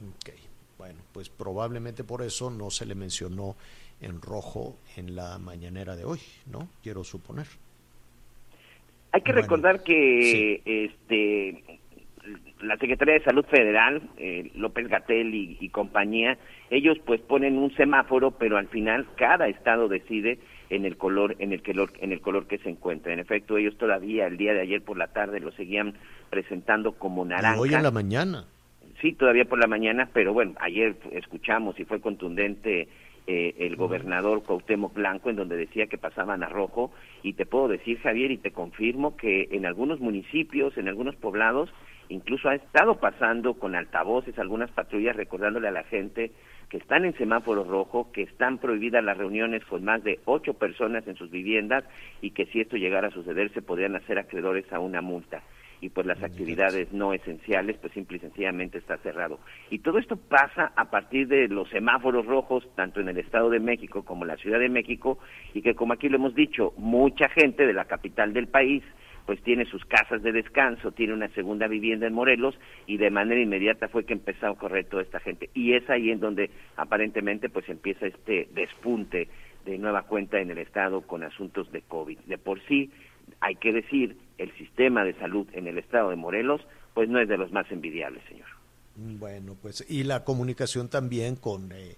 [0.00, 0.30] Ok,
[0.78, 3.56] bueno, pues probablemente por eso no se le mencionó
[4.00, 6.68] en rojo en la mañanera de hoy, ¿no?
[6.82, 7.46] Quiero suponer.
[9.12, 11.80] Hay que Bueno, recordar que este
[12.60, 16.38] la Secretaría de Salud Federal, eh, López Gatel y, y compañía,
[16.70, 21.52] ellos pues ponen un semáforo, pero al final cada estado decide en el color en
[21.52, 23.12] el color en el color que se encuentra.
[23.12, 25.94] En efecto, ellos todavía el día de ayer por la tarde lo seguían
[26.30, 27.60] presentando como Y naranja.
[27.60, 28.46] hoy en la mañana.
[29.00, 32.88] Sí, todavía por la mañana, pero bueno, ayer escuchamos y fue contundente
[33.26, 37.68] eh, el gobernador Cuauhtémoc Blanco en donde decía que pasaban a rojo y te puedo
[37.68, 41.68] decir, Javier, y te confirmo que en algunos municipios, en algunos poblados,
[42.08, 46.30] incluso ha estado pasando con altavoces algunas patrullas recordándole a la gente
[46.70, 51.06] que están en semáforo rojo, que están prohibidas las reuniones con más de ocho personas
[51.06, 51.84] en sus viviendas
[52.22, 55.42] y que si esto llegara a suceder se podrían hacer acreedores a una multa
[55.80, 59.38] y pues las actividades no esenciales pues simple y sencillamente está cerrado.
[59.70, 63.60] Y todo esto pasa a partir de los semáforos rojos tanto en el Estado de
[63.60, 65.18] México como en la Ciudad de México
[65.54, 68.82] y que como aquí lo hemos dicho, mucha gente de la capital del país
[69.26, 73.40] pues tiene sus casas de descanso, tiene una segunda vivienda en Morelos y de manera
[73.40, 75.50] inmediata fue que empezó a correr toda esta gente.
[75.52, 79.28] Y es ahí en donde aparentemente pues empieza este despunte
[79.64, 82.18] de nueva cuenta en el Estado con asuntos de COVID.
[82.20, 82.90] De por sí,
[83.40, 86.60] hay que decir, el sistema de salud en el Estado de Morelos
[86.94, 88.48] pues no es de los más envidiables, señor.
[88.96, 91.96] Bueno, pues y la comunicación también con eh,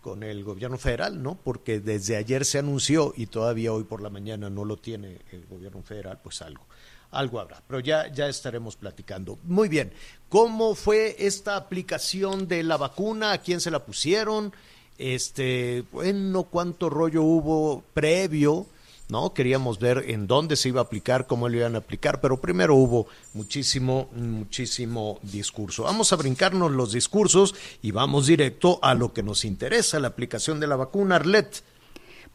[0.00, 1.36] con el gobierno federal, ¿no?
[1.42, 5.44] Porque desde ayer se anunció y todavía hoy por la mañana no lo tiene el
[5.46, 6.64] gobierno federal, pues algo
[7.10, 9.38] algo habrá, pero ya ya estaremos platicando.
[9.42, 9.92] Muy bien.
[10.28, 13.32] ¿Cómo fue esta aplicación de la vacuna?
[13.32, 14.52] ¿A quién se la pusieron?
[14.98, 18.66] Este, bueno, cuánto rollo hubo previo
[19.08, 19.34] ¿no?
[19.34, 22.74] Queríamos ver en dónde se iba a aplicar, cómo lo iban a aplicar, pero primero
[22.74, 25.84] hubo muchísimo, muchísimo discurso.
[25.84, 30.60] Vamos a brincarnos los discursos y vamos directo a lo que nos interesa, la aplicación
[30.60, 31.62] de la vacuna Arlet.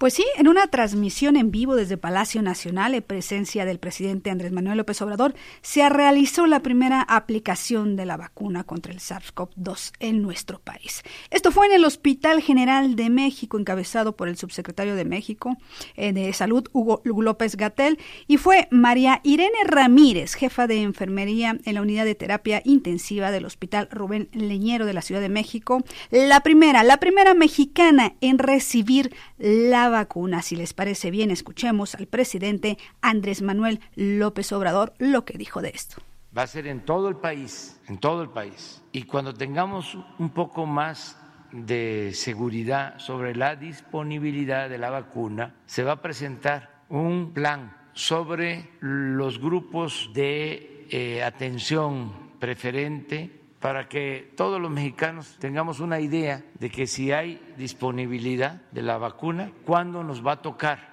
[0.01, 4.51] Pues sí, en una transmisión en vivo desde Palacio Nacional, en presencia del presidente Andrés
[4.51, 10.23] Manuel López Obrador, se realizó la primera aplicación de la vacuna contra el SARS-CoV-2 en
[10.23, 11.03] nuestro país.
[11.29, 15.55] Esto fue en el Hospital General de México, encabezado por el subsecretario de México
[15.95, 21.75] eh, de Salud, Hugo López Gatel, y fue María Irene Ramírez, jefa de enfermería en
[21.75, 26.39] la unidad de terapia intensiva del Hospital Rubén Leñero de la Ciudad de México, la
[26.39, 30.41] primera, la primera mexicana en recibir la vacuna.
[30.41, 35.69] Si les parece bien, escuchemos al presidente Andrés Manuel López Obrador lo que dijo de
[35.69, 36.01] esto.
[36.35, 38.81] Va a ser en todo el país, en todo el país.
[38.91, 41.17] Y cuando tengamos un poco más
[41.51, 48.69] de seguridad sobre la disponibilidad de la vacuna, se va a presentar un plan sobre
[48.79, 56.71] los grupos de eh, atención preferente para que todos los mexicanos tengamos una idea de
[56.71, 60.90] que si hay disponibilidad de la vacuna, ¿cuándo nos va a tocar?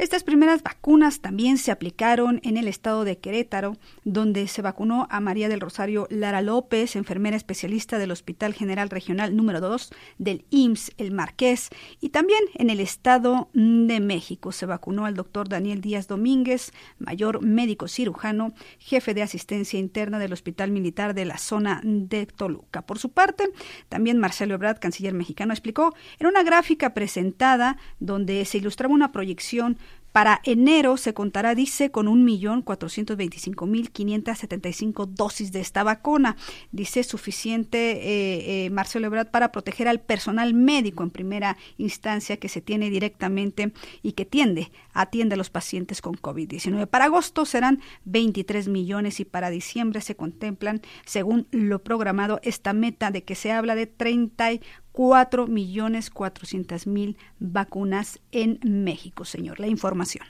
[0.00, 5.20] Estas primeras vacunas también se aplicaron en el estado de Querétaro, donde se vacunó a
[5.20, 10.92] María del Rosario Lara López, enfermera especialista del Hospital General Regional número 2 del IMSS
[10.96, 11.68] El Marqués,
[12.00, 17.42] y también en el estado de México se vacunó al doctor Daniel Díaz Domínguez, mayor
[17.42, 22.86] médico cirujano, jefe de asistencia interna del Hospital Militar de la zona de Toluca.
[22.86, 23.50] Por su parte,
[23.90, 29.76] también Marcelo Ebrard, canciller mexicano, explicó en una gráfica presentada donde se ilustraba una proyección
[30.12, 36.36] para enero se contará, dice, con 1.425.575 dosis de esta vacuna.
[36.72, 42.48] Dice suficiente eh, eh, Marcelo Ebrard para proteger al personal médico en primera instancia que
[42.48, 46.86] se tiene directamente y que tiende, atiende a los pacientes con COVID-19.
[46.86, 53.10] Para agosto serán 23 millones y para diciembre se contemplan, según lo programado, esta meta
[53.10, 54.60] de que se habla de 30
[55.00, 59.58] 4 millones 400 mil vacunas en México, señor.
[59.58, 60.26] La información.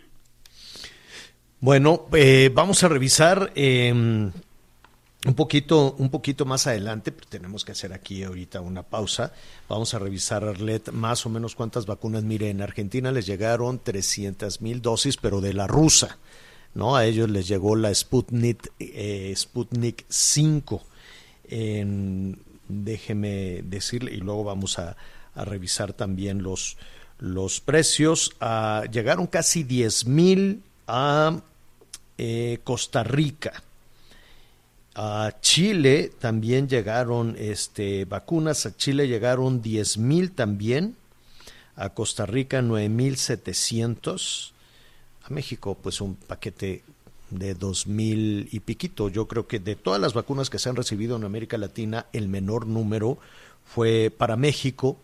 [1.58, 4.30] Bueno, eh, vamos a revisar em,
[5.26, 9.32] un poquito, un poquito más adelante, pero tenemos que hacer aquí ahorita una pausa.
[9.68, 12.22] Vamos a revisar, Arlet, más o menos cuántas vacunas.
[12.22, 16.18] Mire, en Argentina les llegaron 300 mil dosis, pero de la rusa,
[16.74, 16.94] ¿no?
[16.94, 20.80] A ellos les llegó la Sputnik, eh, Sputnik 5.
[21.48, 22.38] En
[22.70, 24.96] déjeme decirle, y luego vamos a,
[25.36, 26.76] revisar también los,
[27.18, 28.32] los precios.
[28.90, 31.40] Llegaron casi 10 mil a
[32.18, 33.62] eh, Costa Rica.
[34.94, 40.96] A Chile también llegaron este, vacunas, a Chile llegaron 10 mil también,
[41.76, 44.52] a Costa Rica 9 mil 700,
[45.22, 46.82] a México pues un paquete
[47.30, 49.08] de dos mil y piquito.
[49.08, 52.28] Yo creo que de todas las vacunas que se han recibido en América Latina, el
[52.28, 53.18] menor número
[53.64, 54.98] fue para México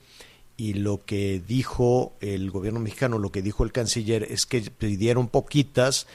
[0.57, 5.29] y lo que dijo el gobierno mexicano, lo que dijo el canciller es que pidieron
[5.29, 6.07] poquitas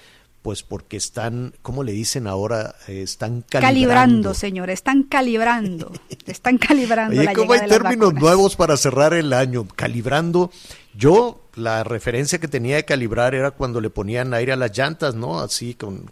[0.42, 2.76] pues porque están, ¿cómo le dicen ahora?
[2.88, 3.62] están calibrando.
[3.62, 5.92] Calibrando, señor, están calibrando.
[6.26, 7.20] están calibrando.
[7.20, 9.68] Oye, ¿cómo hay términos nuevos para cerrar el año?
[9.76, 10.52] Calibrando.
[10.94, 15.16] Yo, la referencia que tenía de calibrar era cuando le ponían aire a las llantas,
[15.16, 15.40] ¿no?
[15.40, 16.12] Así con,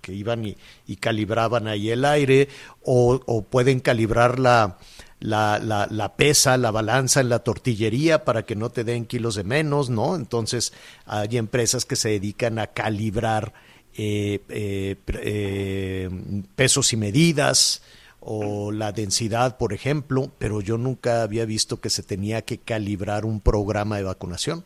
[0.00, 2.48] que, iban y, calibraban ahí el aire,
[2.82, 4.78] o, o pueden calibrar la,
[5.20, 9.36] la, la, la, pesa, la balanza en la tortillería para que no te den kilos
[9.36, 10.16] de menos, ¿no?
[10.16, 10.72] Entonces
[11.06, 13.52] hay empresas que se dedican a calibrar
[13.94, 16.10] eh, eh, eh,
[16.56, 17.82] pesos y medidas
[18.24, 23.24] o la densidad, por ejemplo, pero yo nunca había visto que se tenía que calibrar
[23.24, 24.64] un programa de vacunación.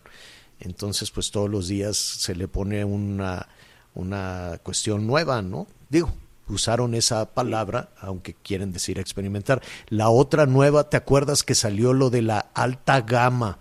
[0.61, 3.49] Entonces, pues todos los días se le pone una,
[3.95, 5.67] una cuestión nueva, ¿no?
[5.89, 6.13] Digo,
[6.49, 9.63] usaron esa palabra, aunque quieren decir experimentar.
[9.89, 13.61] La otra nueva, ¿te acuerdas que salió lo de la alta gama?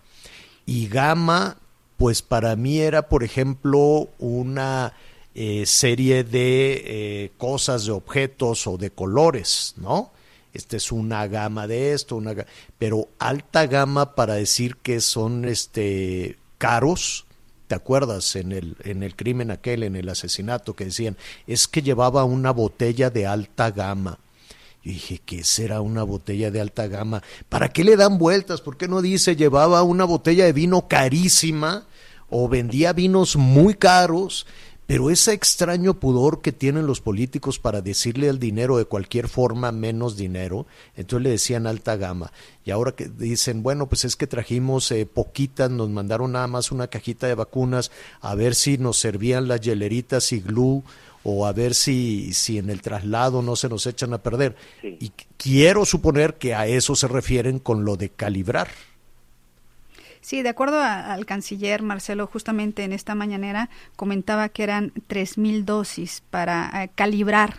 [0.65, 1.57] Y gama,
[1.95, 4.93] pues para mí era, por ejemplo, una
[5.35, 10.11] eh, serie de eh, cosas, de objetos o de colores, ¿no?
[10.53, 12.33] Esta es una gama de esto, una
[12.79, 17.25] pero alta gama para decir que son este caros,
[17.67, 21.17] ¿Te acuerdas en el, en el crimen aquel, en el asesinato, que decían,
[21.47, 24.19] es que llevaba una botella de alta gama?
[24.83, 27.23] Yo dije, ¿qué será una botella de alta gama?
[27.49, 28.61] ¿Para qué le dan vueltas?
[28.61, 31.87] ¿Por qué no dice llevaba una botella de vino carísima
[32.29, 34.45] o vendía vinos muy caros?
[34.87, 39.71] Pero ese extraño pudor que tienen los políticos para decirle al dinero de cualquier forma
[39.71, 42.31] menos dinero, entonces le decían alta gama.
[42.63, 46.71] Y ahora que dicen, bueno, pues es que trajimos eh, poquitas, nos mandaron nada más
[46.71, 50.83] una cajita de vacunas, a ver si nos servían las hieleritas y glue
[51.23, 54.55] o a ver si, si en el traslado no se nos echan a perder.
[54.83, 58.69] Y quiero suponer que a eso se refieren con lo de calibrar.
[60.25, 66.23] Sí, de acuerdo al canciller Marcelo, justamente en esta mañanera comentaba que eran 3.000 dosis
[66.31, 67.57] para eh, calibrar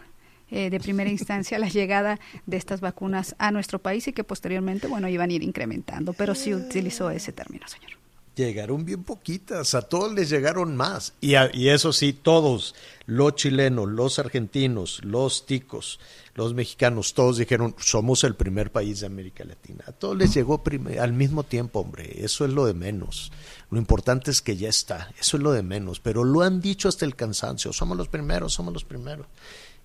[0.50, 4.88] eh, de primera instancia la llegada de estas vacunas a nuestro país y que posteriormente,
[4.88, 7.95] bueno, iban a ir incrementando, pero sí utilizó ese término, señor.
[8.36, 11.14] Llegaron bien poquitas, a todos les llegaron más.
[11.22, 12.74] Y, y eso sí, todos,
[13.06, 15.98] los chilenos, los argentinos, los ticos,
[16.34, 19.84] los mexicanos, todos dijeron, somos el primer país de América Latina.
[19.86, 20.62] A todos les llegó
[21.00, 23.32] al mismo tiempo, hombre, eso es lo de menos.
[23.70, 26.90] Lo importante es que ya está, eso es lo de menos, pero lo han dicho
[26.90, 29.26] hasta el cansancio, somos los primeros, somos los primeros.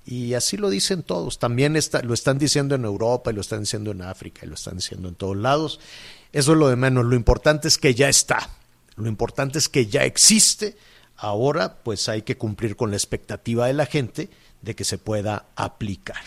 [0.05, 3.61] Y así lo dicen todos, también está, lo están diciendo en Europa y lo están
[3.61, 5.79] diciendo en África y lo están diciendo en todos lados.
[6.33, 8.39] Eso es lo de menos, lo importante es que ya está,
[8.95, 10.75] lo importante es que ya existe.
[11.17, 14.29] Ahora pues hay que cumplir con la expectativa de la gente
[14.61, 16.23] de que se pueda aplicar.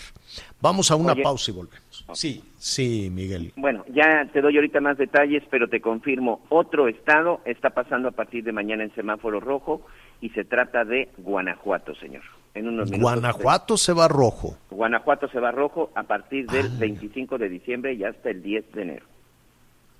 [0.60, 2.04] Vamos a una pausa y volvemos.
[2.14, 3.52] Sí, sí, Miguel.
[3.56, 8.12] Bueno, ya te doy ahorita más detalles, pero te confirmo, otro estado está pasando a
[8.12, 9.82] partir de mañana en semáforo rojo
[10.20, 12.22] y se trata de Guanajuato, señor.
[12.54, 14.56] En unos Guanajuato se va rojo.
[14.70, 18.82] Guanajuato se va rojo a partir del 25 de diciembre y hasta el 10 de
[18.82, 19.06] enero.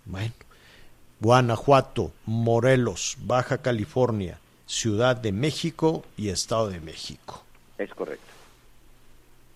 [0.04, 0.34] Bueno,
[1.20, 7.42] Guanajuato, Morelos, Baja California, Ciudad de México y Estado de México.
[7.78, 8.26] Es correcto.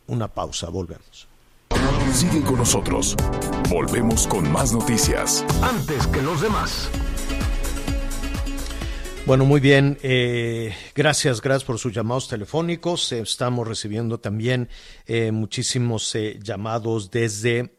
[0.07, 1.29] Una pausa, volvemos.
[2.13, 3.15] Sigue con nosotros.
[3.69, 5.45] Volvemos con más noticias.
[5.63, 6.91] Antes que los demás.
[9.27, 9.99] Bueno, muy bien.
[10.03, 13.13] Eh, gracias, gracias por sus llamados telefónicos.
[13.13, 14.71] estamos recibiendo también
[15.07, 17.75] eh, muchísimos eh, llamados desde,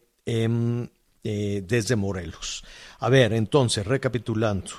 [1.23, 2.63] em, desde Morelos.
[2.99, 4.71] A ver, entonces, recapitulando.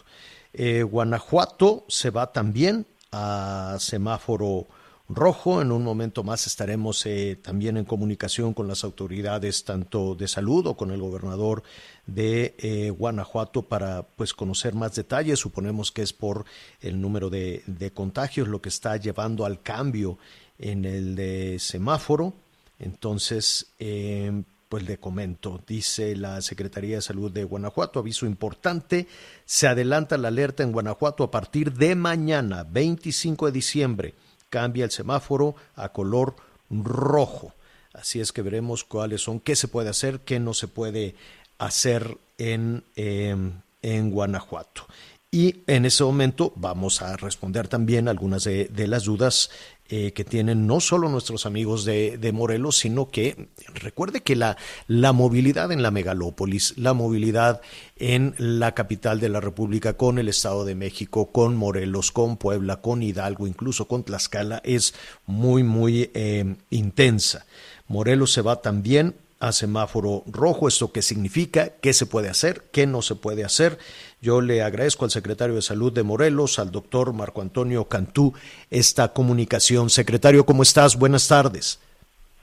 [0.52, 4.66] Guanajuato se va también a semáforo
[5.10, 5.60] rojo.
[5.60, 10.66] En un momento más estaremos eh, también en comunicación con las autoridades tanto de salud
[10.68, 11.62] o con el gobernador
[12.06, 15.38] de eh, Guanajuato para pues conocer más detalles.
[15.38, 16.44] Suponemos que es por
[16.80, 17.62] el número de,
[17.94, 20.18] contagios lo que está llevando al cambio
[20.58, 22.32] en el de semáforo.
[22.78, 29.06] Entonces, em, pues le comento, dice la Secretaría de Salud de Guanajuato, aviso importante,
[29.44, 34.14] se adelanta la alerta en Guanajuato a partir de mañana, 25 de diciembre
[34.50, 36.36] cambia el semáforo a color
[36.68, 37.54] rojo.
[37.94, 41.14] Así es que veremos cuáles son, qué se puede hacer, qué no se puede
[41.58, 44.86] hacer en, em, en Guanajuato.
[45.32, 49.50] Y en ese momento vamos a responder también algunas de, las dudas
[49.88, 54.56] eh, que tienen no solo nuestros amigos de, de, Morelos, sino que recuerde que la,
[54.88, 57.60] la movilidad en la megalópolis, la movilidad
[57.94, 62.80] en la capital de la República con el Estado de México, con Morelos, con Puebla,
[62.80, 64.94] con Hidalgo, incluso con Tlaxcala, es
[65.26, 67.46] muy, muy eh, intensa.
[67.86, 70.68] Morelos se va también a semáforo rojo.
[70.68, 71.70] ¿Esto qué significa?
[71.80, 72.64] ¿Qué se puede hacer?
[72.70, 73.78] ¿Qué no se puede hacer?
[74.22, 78.34] Yo le agradezco al secretario de Salud de Morelos, al doctor Marco Antonio Cantú,
[78.70, 79.88] esta comunicación.
[79.88, 80.98] Secretario, ¿cómo estás?
[80.98, 81.80] Buenas tardes.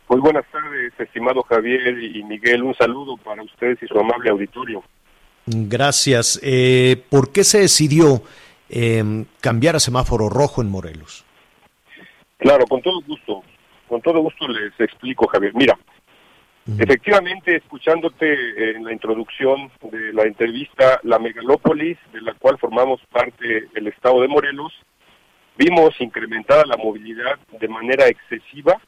[0.10, 2.64] Muy buenas tardes, estimado Javier y Miguel.
[2.64, 4.84] Un saludo para ustedes y su amable auditorio.
[5.46, 6.40] Gracias.
[6.42, 8.24] Eh, ¿Por qué se decidió
[8.70, 11.26] eh, cambiar a semáforo rojo en Morelos?
[12.38, 13.44] Claro, con todo gusto.
[13.88, 15.54] Con todo gusto les explico, Javier.
[15.54, 15.78] Mira,
[16.68, 23.70] Efectivamente, escuchándote en la introducción de la entrevista, la megalópolis, de la cual formamos parte
[23.74, 24.74] el estado de Morelos,
[25.58, 28.82] vimos incrementada la movilidad de manera excesiva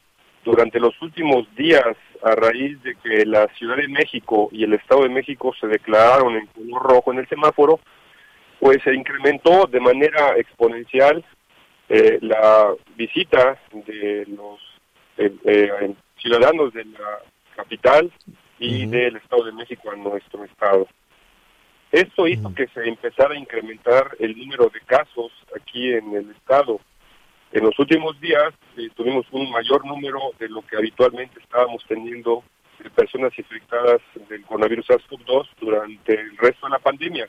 [0.44, 5.04] durante los últimos días a raíz de que la Ciudad de México y el Estado
[5.04, 7.80] de México se declararon en color rojo en el semáforo,
[8.58, 11.24] pues se incrementó de manera exponencial
[11.88, 14.60] eh, la visita de los
[15.16, 17.20] eh, eh, ciudadanos de la
[17.62, 18.10] capital
[18.58, 20.86] y del Estado de México a nuestro estado.
[21.92, 26.80] Esto hizo que se empezara a incrementar el número de casos aquí en el estado.
[27.52, 32.44] En los últimos días eh, tuvimos un mayor número de lo que habitualmente estábamos teniendo
[32.78, 37.28] de personas infectadas del coronavirus SARS-CoV-2 durante el resto de la pandemia.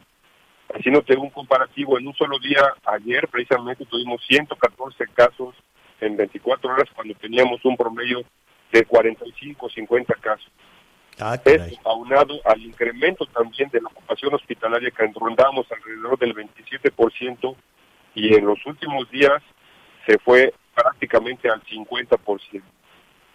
[0.73, 5.55] Haciéndote un comparativo, en un solo día, ayer precisamente tuvimos 114 casos
[5.99, 8.23] en 24 horas cuando teníamos un promedio
[8.71, 10.51] de 45 o 50 casos.
[11.19, 17.55] Ah, Esto aunado al incremento también de la ocupación hospitalaria que rondamos alrededor del 27%
[18.15, 19.41] y en los últimos días
[20.07, 22.63] se fue prácticamente al 50%.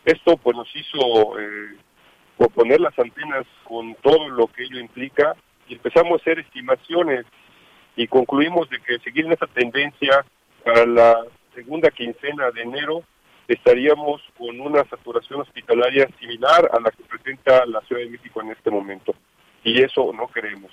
[0.05, 1.76] Esto pues nos hizo eh,
[2.55, 5.37] poner las antenas con todo lo que ello implica
[5.68, 7.26] y empezamos a hacer estimaciones
[7.97, 10.24] y concluimos de que seguir en esa tendencia
[10.64, 11.24] para la
[11.55, 13.03] segunda quincena de enero
[13.49, 18.51] estaríamos con una saturación hospitalaria similar a la que presenta la Ciudad de México en
[18.51, 19.14] este momento.
[19.64, 20.70] Y eso no queremos.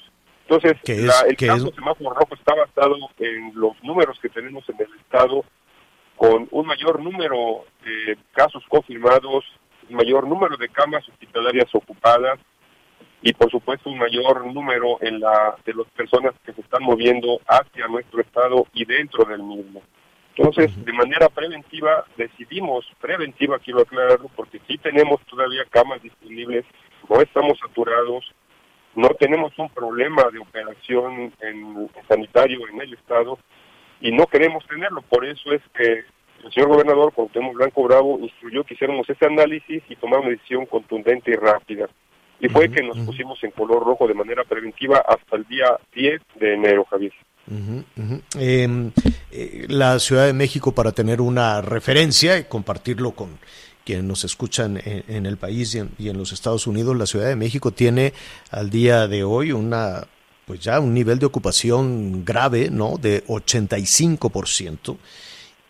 [0.47, 5.43] Entonces, el caso semáforo rojo está basado en los números que tenemos en el Estado,
[6.17, 9.45] con un mayor número de casos confirmados,
[9.89, 12.39] un mayor número de camas hospitalarias ocupadas
[13.21, 17.39] y, por supuesto, un mayor número en la de las personas que se están moviendo
[17.47, 19.81] hacia nuestro Estado y dentro del mismo.
[20.35, 26.65] Entonces, de manera preventiva, decidimos, preventiva quiero aclararlo, porque sí tenemos todavía camas disponibles,
[27.07, 28.33] no estamos saturados,
[28.95, 33.37] no tenemos un problema de operación en, sanitario en el Estado
[34.01, 35.01] y no queremos tenerlo.
[35.03, 36.03] Por eso es que
[36.43, 40.65] el señor gobernador, Cuauhtémoc Blanco Bravo, instruyó que hiciéramos ese análisis y tomar una decisión
[40.65, 41.87] contundente y rápida.
[42.39, 46.21] Y fue que nos pusimos en color rojo de manera preventiva hasta el día 10
[46.35, 47.13] de enero, Javier.
[47.47, 48.91] Em,
[49.31, 53.37] eh, la Ciudad de México, para tener una referencia y compartirlo con
[53.83, 57.27] quienes nos escuchan en, el país y en, y en, los Estados Unidos, la Ciudad
[57.27, 58.13] de México tiene
[58.49, 60.07] al día de hoy una
[60.45, 62.97] pues ya un nivel de ocupación grave, ¿no?
[62.97, 64.97] De 85%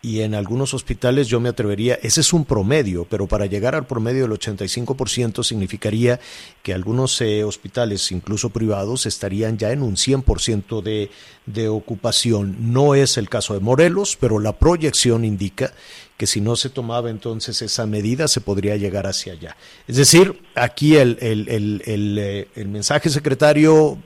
[0.04, 3.86] y en algunos hospitales yo me atrevería, ese es un promedio, pero para llegar al
[3.86, 6.20] promedio del 85% significaría
[6.62, 11.10] que algunos eh, hospitales, incluso privados, estarían ya en un 100% de,
[11.46, 12.74] de ocupación.
[12.74, 15.72] No es el caso de Morelos, pero la proyección indica
[16.18, 19.56] que si no se tomaba entonces esa medida se podría llegar hacia allá.
[19.88, 23.96] Es decir, aquí el, el, el, el, eh, mensaje secretario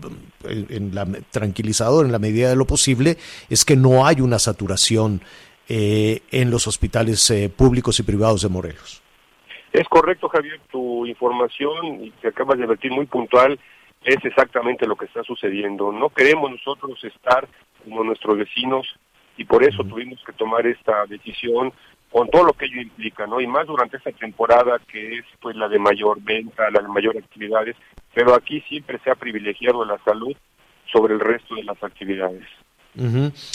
[0.48, 3.18] en la, tranquilizador en la medida de lo posible
[3.50, 5.22] es que no hay una saturación
[5.68, 9.02] eh, en los hospitales eh, públicos y privados de Morelos.
[9.72, 13.58] Es correcto, Javier, tu información y que acabas de advertir muy puntual
[14.02, 15.92] es exactamente lo que está sucediendo.
[15.92, 17.46] No queremos nosotros estar
[17.84, 18.86] como nuestros vecinos
[19.36, 21.72] y por eso tuvimos que tomar esta decisión
[22.10, 23.40] con todo lo que ello implica, ¿no?
[23.40, 27.18] Y más durante esta temporada que es pues la de mayor venta, la de mayor
[27.18, 27.76] actividades,
[28.14, 30.34] pero aquí siempre se ha privilegiado la salud
[30.90, 32.46] sobre el resto de las actividades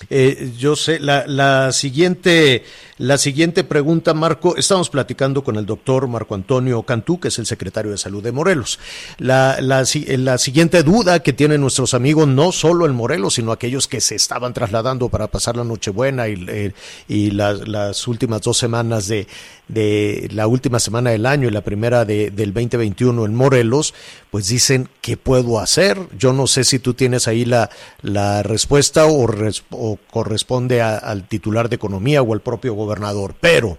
[0.09, 2.63] eh, yo sé, la, la, siguiente,
[2.97, 7.45] la siguiente pregunta, Marco, estamos platicando con el doctor Marco Antonio Cantú, que es el
[7.45, 8.79] secretario de Salud de Morelos.
[9.17, 9.83] La, la,
[10.17, 14.15] la, siguiente duda que tienen nuestros amigos, no solo en Morelos, sino aquellos que se
[14.15, 16.73] estaban trasladando para pasar la Nochebuena y, eh,
[17.09, 19.27] y las últimas dos semanas de,
[19.67, 23.93] de la última semana del año y la primera de, del 2021 en Morelos,
[24.29, 25.97] pues dicen, ¿qué puedo hacer?
[26.17, 27.69] Yo no sé si tú tienes ahí la,
[28.01, 29.27] la respuesta o,
[29.71, 33.77] o corresponde al titular de Economía o al propio gobernador, pero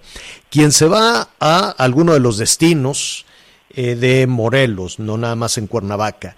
[0.51, 3.27] quien se va a alguno de los destinos
[3.71, 6.37] eh, de Morelos, no nada más en Cuernavaca,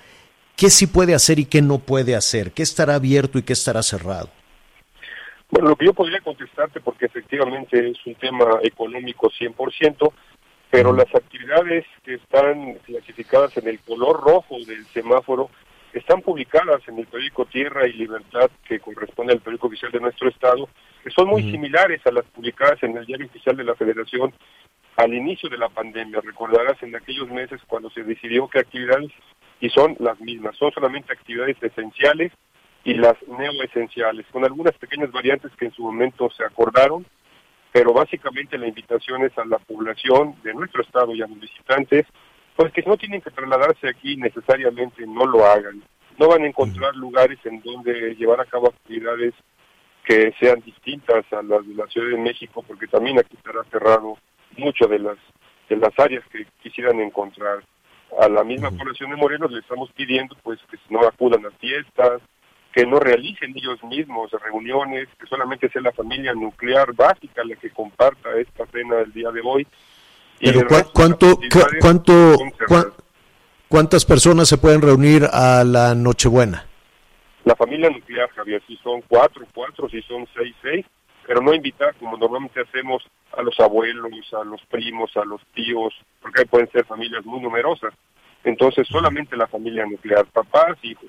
[0.57, 2.53] ¿qué sí puede hacer y qué no puede hacer?
[2.53, 4.31] ¿Qué estará abierto y qué estará cerrado?
[5.51, 10.13] Bueno, lo que yo podría contestarte, porque efectivamente es un tema económico 100%,
[10.71, 15.51] pero las actividades que están clasificadas en el color rojo del semáforo
[15.99, 20.29] están publicadas en el periódico Tierra y Libertad, que corresponde al periódico oficial de nuestro
[20.29, 20.69] estado,
[21.03, 24.35] que son muy similares a las publicadas en el diario oficial de la Federación
[24.97, 26.21] al inicio de la pandemia.
[26.23, 29.11] Recordarás en aquellos meses cuando se decidió qué actividades,
[29.61, 32.33] y son las mismas, son solamente actividades esenciales
[32.85, 37.07] y las neoesenciales, con algunas pequeñas variantes que en su momento se acordaron,
[37.73, 42.07] pero básicamente la invitación es a la población de nuestro estado y a los visitantes,
[42.57, 45.83] pues que no tienen que trasladarse aquí necesariamente, no lo hagan.
[46.19, 49.35] No van a encontrar lugares en donde llevar a cabo actividades
[50.05, 54.17] que sean distintas a las de la Ciudad de México, porque también aquí estará cerrado
[54.57, 55.19] mucho de las
[55.69, 57.65] de las áreas que quisieran encontrar.
[58.21, 62.23] A la misma población de Morelos le estamos pidiendo pues que no acudan a fiestas,
[62.73, 67.71] que no realicen ellos mismos reuniones, que solamente sea la familia nuclear básica la que
[67.71, 69.67] comparta esta cena del día de hoy.
[70.41, 71.39] Pero ¿cuánto,
[71.81, 72.37] cuánto,
[73.69, 76.67] ¿cuántas personas se pueden reunir a la Nochebuena?
[77.45, 80.85] La familia nuclear, Javier, si son cuatro, cuatro, si son seis, seis,
[81.27, 83.03] pero no invitar como normalmente hacemos
[83.37, 87.41] a los abuelos, a los primos, a los tíos, porque ahí pueden ser familias muy
[87.41, 87.95] numerosas.
[88.45, 91.09] Entonces solamente la familia nuclear, papás, hijos.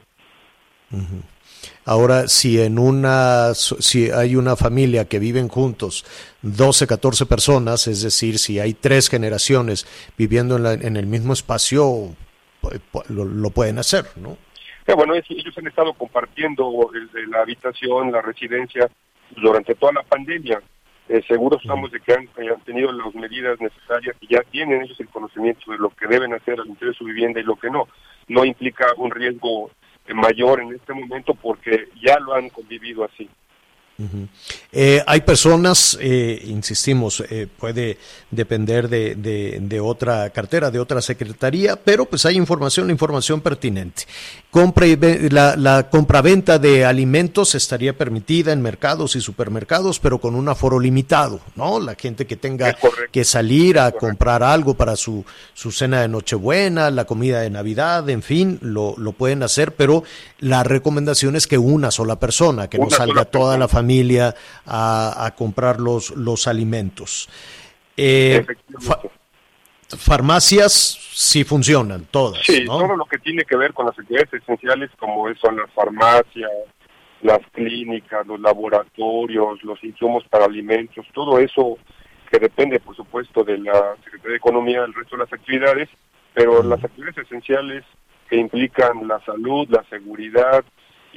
[1.86, 6.06] Ahora, si en una, si hay una familia que viven juntos,
[6.42, 9.88] 12, 14 personas, es decir, si hay tres generaciones
[10.18, 12.16] viviendo en, el mismo espacio,
[13.08, 14.38] lo, pueden hacer, ¿no?
[14.96, 16.70] bueno, ellos han estado compartiendo
[17.30, 18.90] la habitación, la residencia
[19.36, 20.62] durante toda la pandemia.
[21.10, 25.00] eh, seguros estamos de que han, han, tenido las medidas necesarias y ya tienen ellos
[25.00, 27.70] el conocimiento de lo que deben hacer al interior de su vivienda y lo que
[27.70, 27.88] no.
[28.28, 29.72] No implica un riesgo
[30.14, 33.30] mayor en este momento porque ya lo han convivido así.
[34.72, 37.98] Eh, hay personas, eh, insistimos, eh, puede
[38.30, 44.04] depender de, de, otra cartera, de otra secretaría, pero pues hay información, información pertinente.
[44.52, 44.96] Compra y
[45.30, 50.80] la, la compraventa de alimentos estaría permitida en mercados y supermercados, pero con un aforo
[50.80, 51.80] limitado, ¿no?
[51.80, 52.78] La gente que tenga
[53.12, 58.08] que salir a comprar algo para su, su cena de Nochebuena, la comida de Navidad,
[58.10, 60.04] en fin, lo, lo pueden hacer, pero
[60.40, 64.36] la recomendación es que una sola persona, que no salga toda la familia familia
[64.66, 67.30] a, comprar los, los alimentos.
[67.96, 68.46] Eh,
[69.98, 70.74] farmacias
[71.14, 72.44] sí funcionan, todas.
[72.46, 76.52] Sí, todo lo que tiene que ver con las actividades esenciales como son las farmacias,
[77.22, 81.78] las clínicas, los laboratorios, los insumos para alimentos, todo eso
[82.30, 85.88] que depende, por supuesto, de la Secretaría de Economía, el resto de las actividades,
[86.34, 87.86] pero las actividades esenciales
[88.30, 90.66] que implican la salud, la seguridad,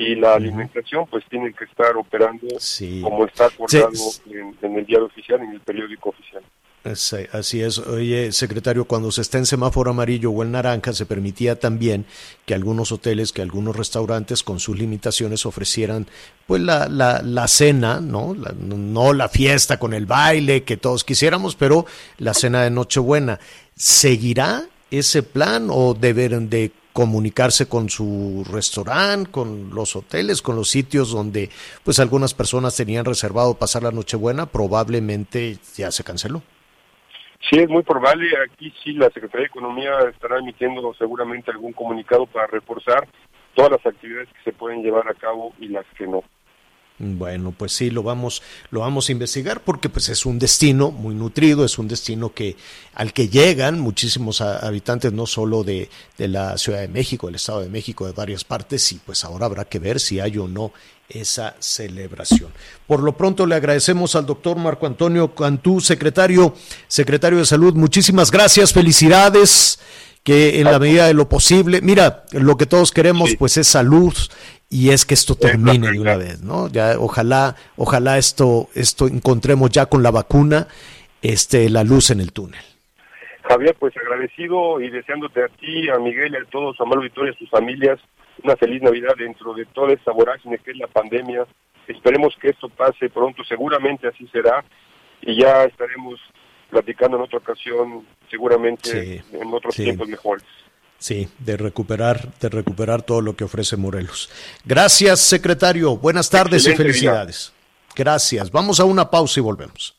[0.01, 2.47] y la alimentación pues tiene que estar operando
[3.03, 3.91] como está acordado
[4.63, 6.43] en, el diario oficial, en el periódico oficial.
[7.33, 7.79] así es.
[7.79, 12.07] Oye, secretario, cuando se está en semáforo amarillo o en naranja, se permitía también
[12.47, 16.07] que algunos hoteles, que algunos restaurantes con sus limitaciones ofrecieran
[16.47, 18.35] pues la, la, la cena, ¿no?
[18.35, 21.85] no la fiesta con el baile que todos quisiéramos, pero
[22.17, 23.39] la cena de Nochebuena.
[23.77, 30.69] ¿Seguirá ese plan o deben de comunicarse con su restaurante, con los hoteles, con los
[30.69, 31.51] sitios donde
[31.85, 36.43] pues algunas personas tenían reservado pasar la Nochebuena, probablemente ya se canceló.
[37.49, 38.29] Sí, es muy probable.
[38.45, 43.09] Aquí sí la Secretaría de Economía estará emitiendo seguramente algún comunicado para reforzar
[43.55, 46.23] todas las actividades que se pueden llevar a cabo y las que no.
[47.03, 51.15] Bueno, pues sí, lo vamos, lo vamos a investigar porque pues es un destino muy
[51.15, 52.57] nutrido, es un destino que
[52.95, 55.89] al que llegan muchísimos habitantes no solo de,
[56.19, 59.47] de la Ciudad de México, del Estado de México, de varias partes, y pues ahora
[59.47, 60.73] habrá que ver si hay o no
[61.09, 62.53] esa celebración.
[62.87, 66.55] Por lo pronto le agradecemos al doctor Marco Antonio Cantú, secretario,
[66.87, 67.73] secretario de Salud.
[67.73, 69.79] Muchísimas gracias, felicidades
[70.23, 74.13] que en la medida de lo posible, mira, lo que todos queremos pues es salud
[74.71, 76.69] y es que esto termine de una vez, ¿no?
[76.69, 80.69] Ya ojalá, ojalá esto, esto encontremos ya con la vacuna,
[81.23, 82.63] este, la luz en el túnel.
[83.43, 87.33] Javier, pues agradecido y deseándote a ti, a Miguel y a todos, a Mario Victoria
[87.33, 87.99] y a sus familias,
[88.45, 91.47] una feliz Navidad dentro de toda esta vorágine que es la pandemia.
[91.89, 94.65] Esperemos que esto pase pronto, seguramente así será,
[95.21, 96.21] y ya estaremos
[96.71, 100.45] platicando en otra ocasión, seguramente en otros tiempos mejores.
[101.01, 104.29] Sí, de recuperar, de recuperar todo lo que ofrece Morelos.
[104.67, 105.97] Gracias, secretario.
[105.97, 107.53] Buenas tardes y felicidades.
[107.97, 108.51] Gracias.
[108.51, 109.97] Vamos a una pausa y volvemos.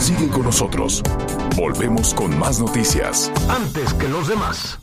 [0.00, 1.02] Sigue con nosotros.
[1.56, 3.30] Volvemos con más noticias.
[3.50, 4.80] Antes que los demás.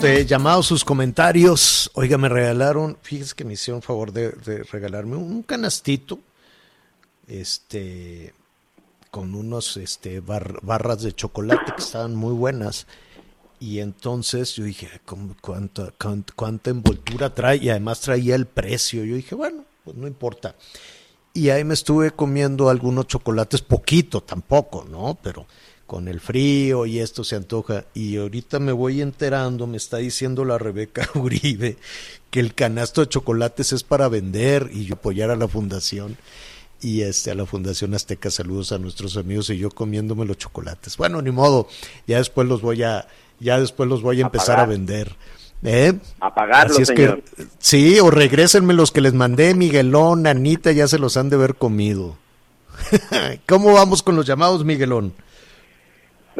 [0.00, 1.90] Este, llamados sus comentarios.
[1.92, 4.30] Oiga, me regalaron, fíjese que me hicieron favor de,
[4.72, 6.18] regalarme un, canastito,
[7.28, 8.32] este,
[9.10, 12.86] con unos, este, barras de chocolate que estaban muy buenas.
[13.58, 14.88] Y entonces yo dije,
[15.42, 17.58] ¿cuánta, cuánta, envoltura trae?
[17.58, 19.04] Y además traía el precio.
[19.04, 20.54] Yo dije, bueno, pues no importa.
[21.34, 25.18] Y ahí me estuve comiendo algunos chocolates, poquito tampoco, ¿no?
[25.22, 25.46] Pero
[25.90, 27.84] con el frío y esto se antoja.
[27.94, 31.78] Y ahorita me voy enterando, me está diciendo la Rebeca Uribe,
[32.30, 36.16] que el canasto de chocolates es para vender y yo apoyar a la fundación.
[36.80, 40.96] Y este, a la Fundación Azteca, saludos a nuestros amigos y yo comiéndome los chocolates.
[40.96, 41.66] Bueno, ni modo,
[42.06, 43.08] ya después los voy a,
[43.40, 45.16] ya después los voy a, empezar a vender.
[45.64, 45.92] ¿Eh?
[46.20, 47.22] A pagarlos, señor.
[47.58, 51.56] sí, o regrésenme los que les mandé, Miguelón, Anita, ya se los han de haber
[51.56, 52.16] comido.
[53.48, 55.12] ¿Cómo vamos con los llamados, Miguelón?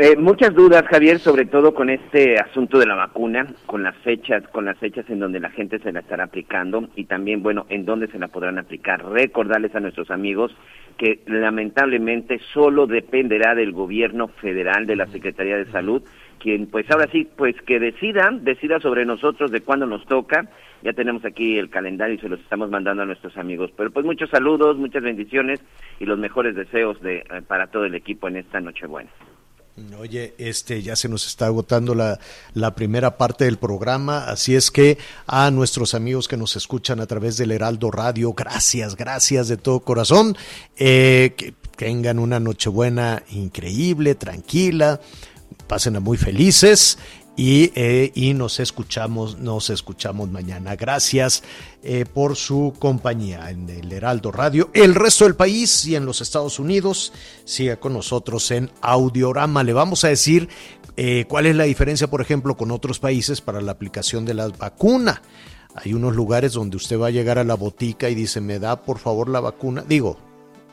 [0.03, 4.43] Eh, muchas dudas, Javier, sobre todo con este asunto de la vacuna, con las fechas,
[4.49, 7.85] con las fechas en donde la gente se la estará aplicando y también, bueno, en
[7.85, 9.05] dónde se la podrán aplicar.
[9.05, 10.57] Recordarles a nuestros amigos
[10.97, 16.03] que lamentablemente solo dependerá del gobierno federal, de la Secretaría de Salud,
[16.39, 20.49] quien, pues ahora sí, pues que decidan, decida sobre nosotros de cuándo nos toca.
[20.83, 23.71] Ya tenemos aquí el calendario y se los estamos mandando a nuestros amigos.
[23.77, 25.63] Pero pues muchos saludos, muchas bendiciones
[25.99, 29.11] y los mejores deseos de, eh, para todo el equipo en esta Nochebuena.
[29.99, 32.19] Oye, este ya se nos está agotando la,
[32.55, 37.07] la, primera parte del programa, así es que a nuestros amigos que nos escuchan a
[37.07, 40.37] través del Heraldo Radio, gracias, gracias de todo corazón,
[40.77, 45.01] eh, que tengan una Nochebuena increíble, tranquila,
[45.67, 46.99] pasen a muy felices
[47.37, 50.77] Y, eh, y nos escuchamos, nos escuchamos mañana.
[50.77, 51.43] Gracias
[51.83, 54.71] eh, por su compañía en el Heraldo Radio.
[54.75, 57.13] El resto del país y en los Estados Unidos,
[57.45, 59.63] siga con nosotros en Audiorama.
[59.63, 60.49] Le vamos a decir
[60.97, 64.49] eh, cuál es la diferencia, por ejemplo, con otros países para la aplicación de la
[64.49, 65.23] vacuna.
[65.75, 68.83] Hay unos lugares donde usted va a llegar a la botica y dice, me da
[68.83, 69.85] por favor la vacuna.
[69.89, 70.19] Digo,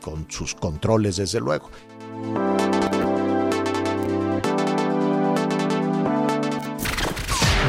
[0.02, 1.70] con sus controles, desde luego.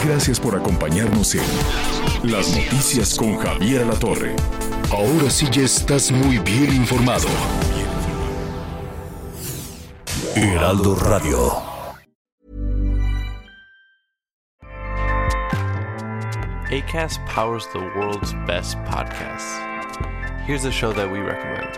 [0.08, 1.42] Gracias por acompañarnos en
[2.22, 4.34] Las Noticias con Javier La Torre.
[4.90, 7.28] Ahora sí ya estás muy bien informado.
[10.34, 11.62] Heraldo Radio.
[16.70, 19.58] ACAST powers the world's best podcasts.
[20.46, 21.77] Here's a show that we recommend.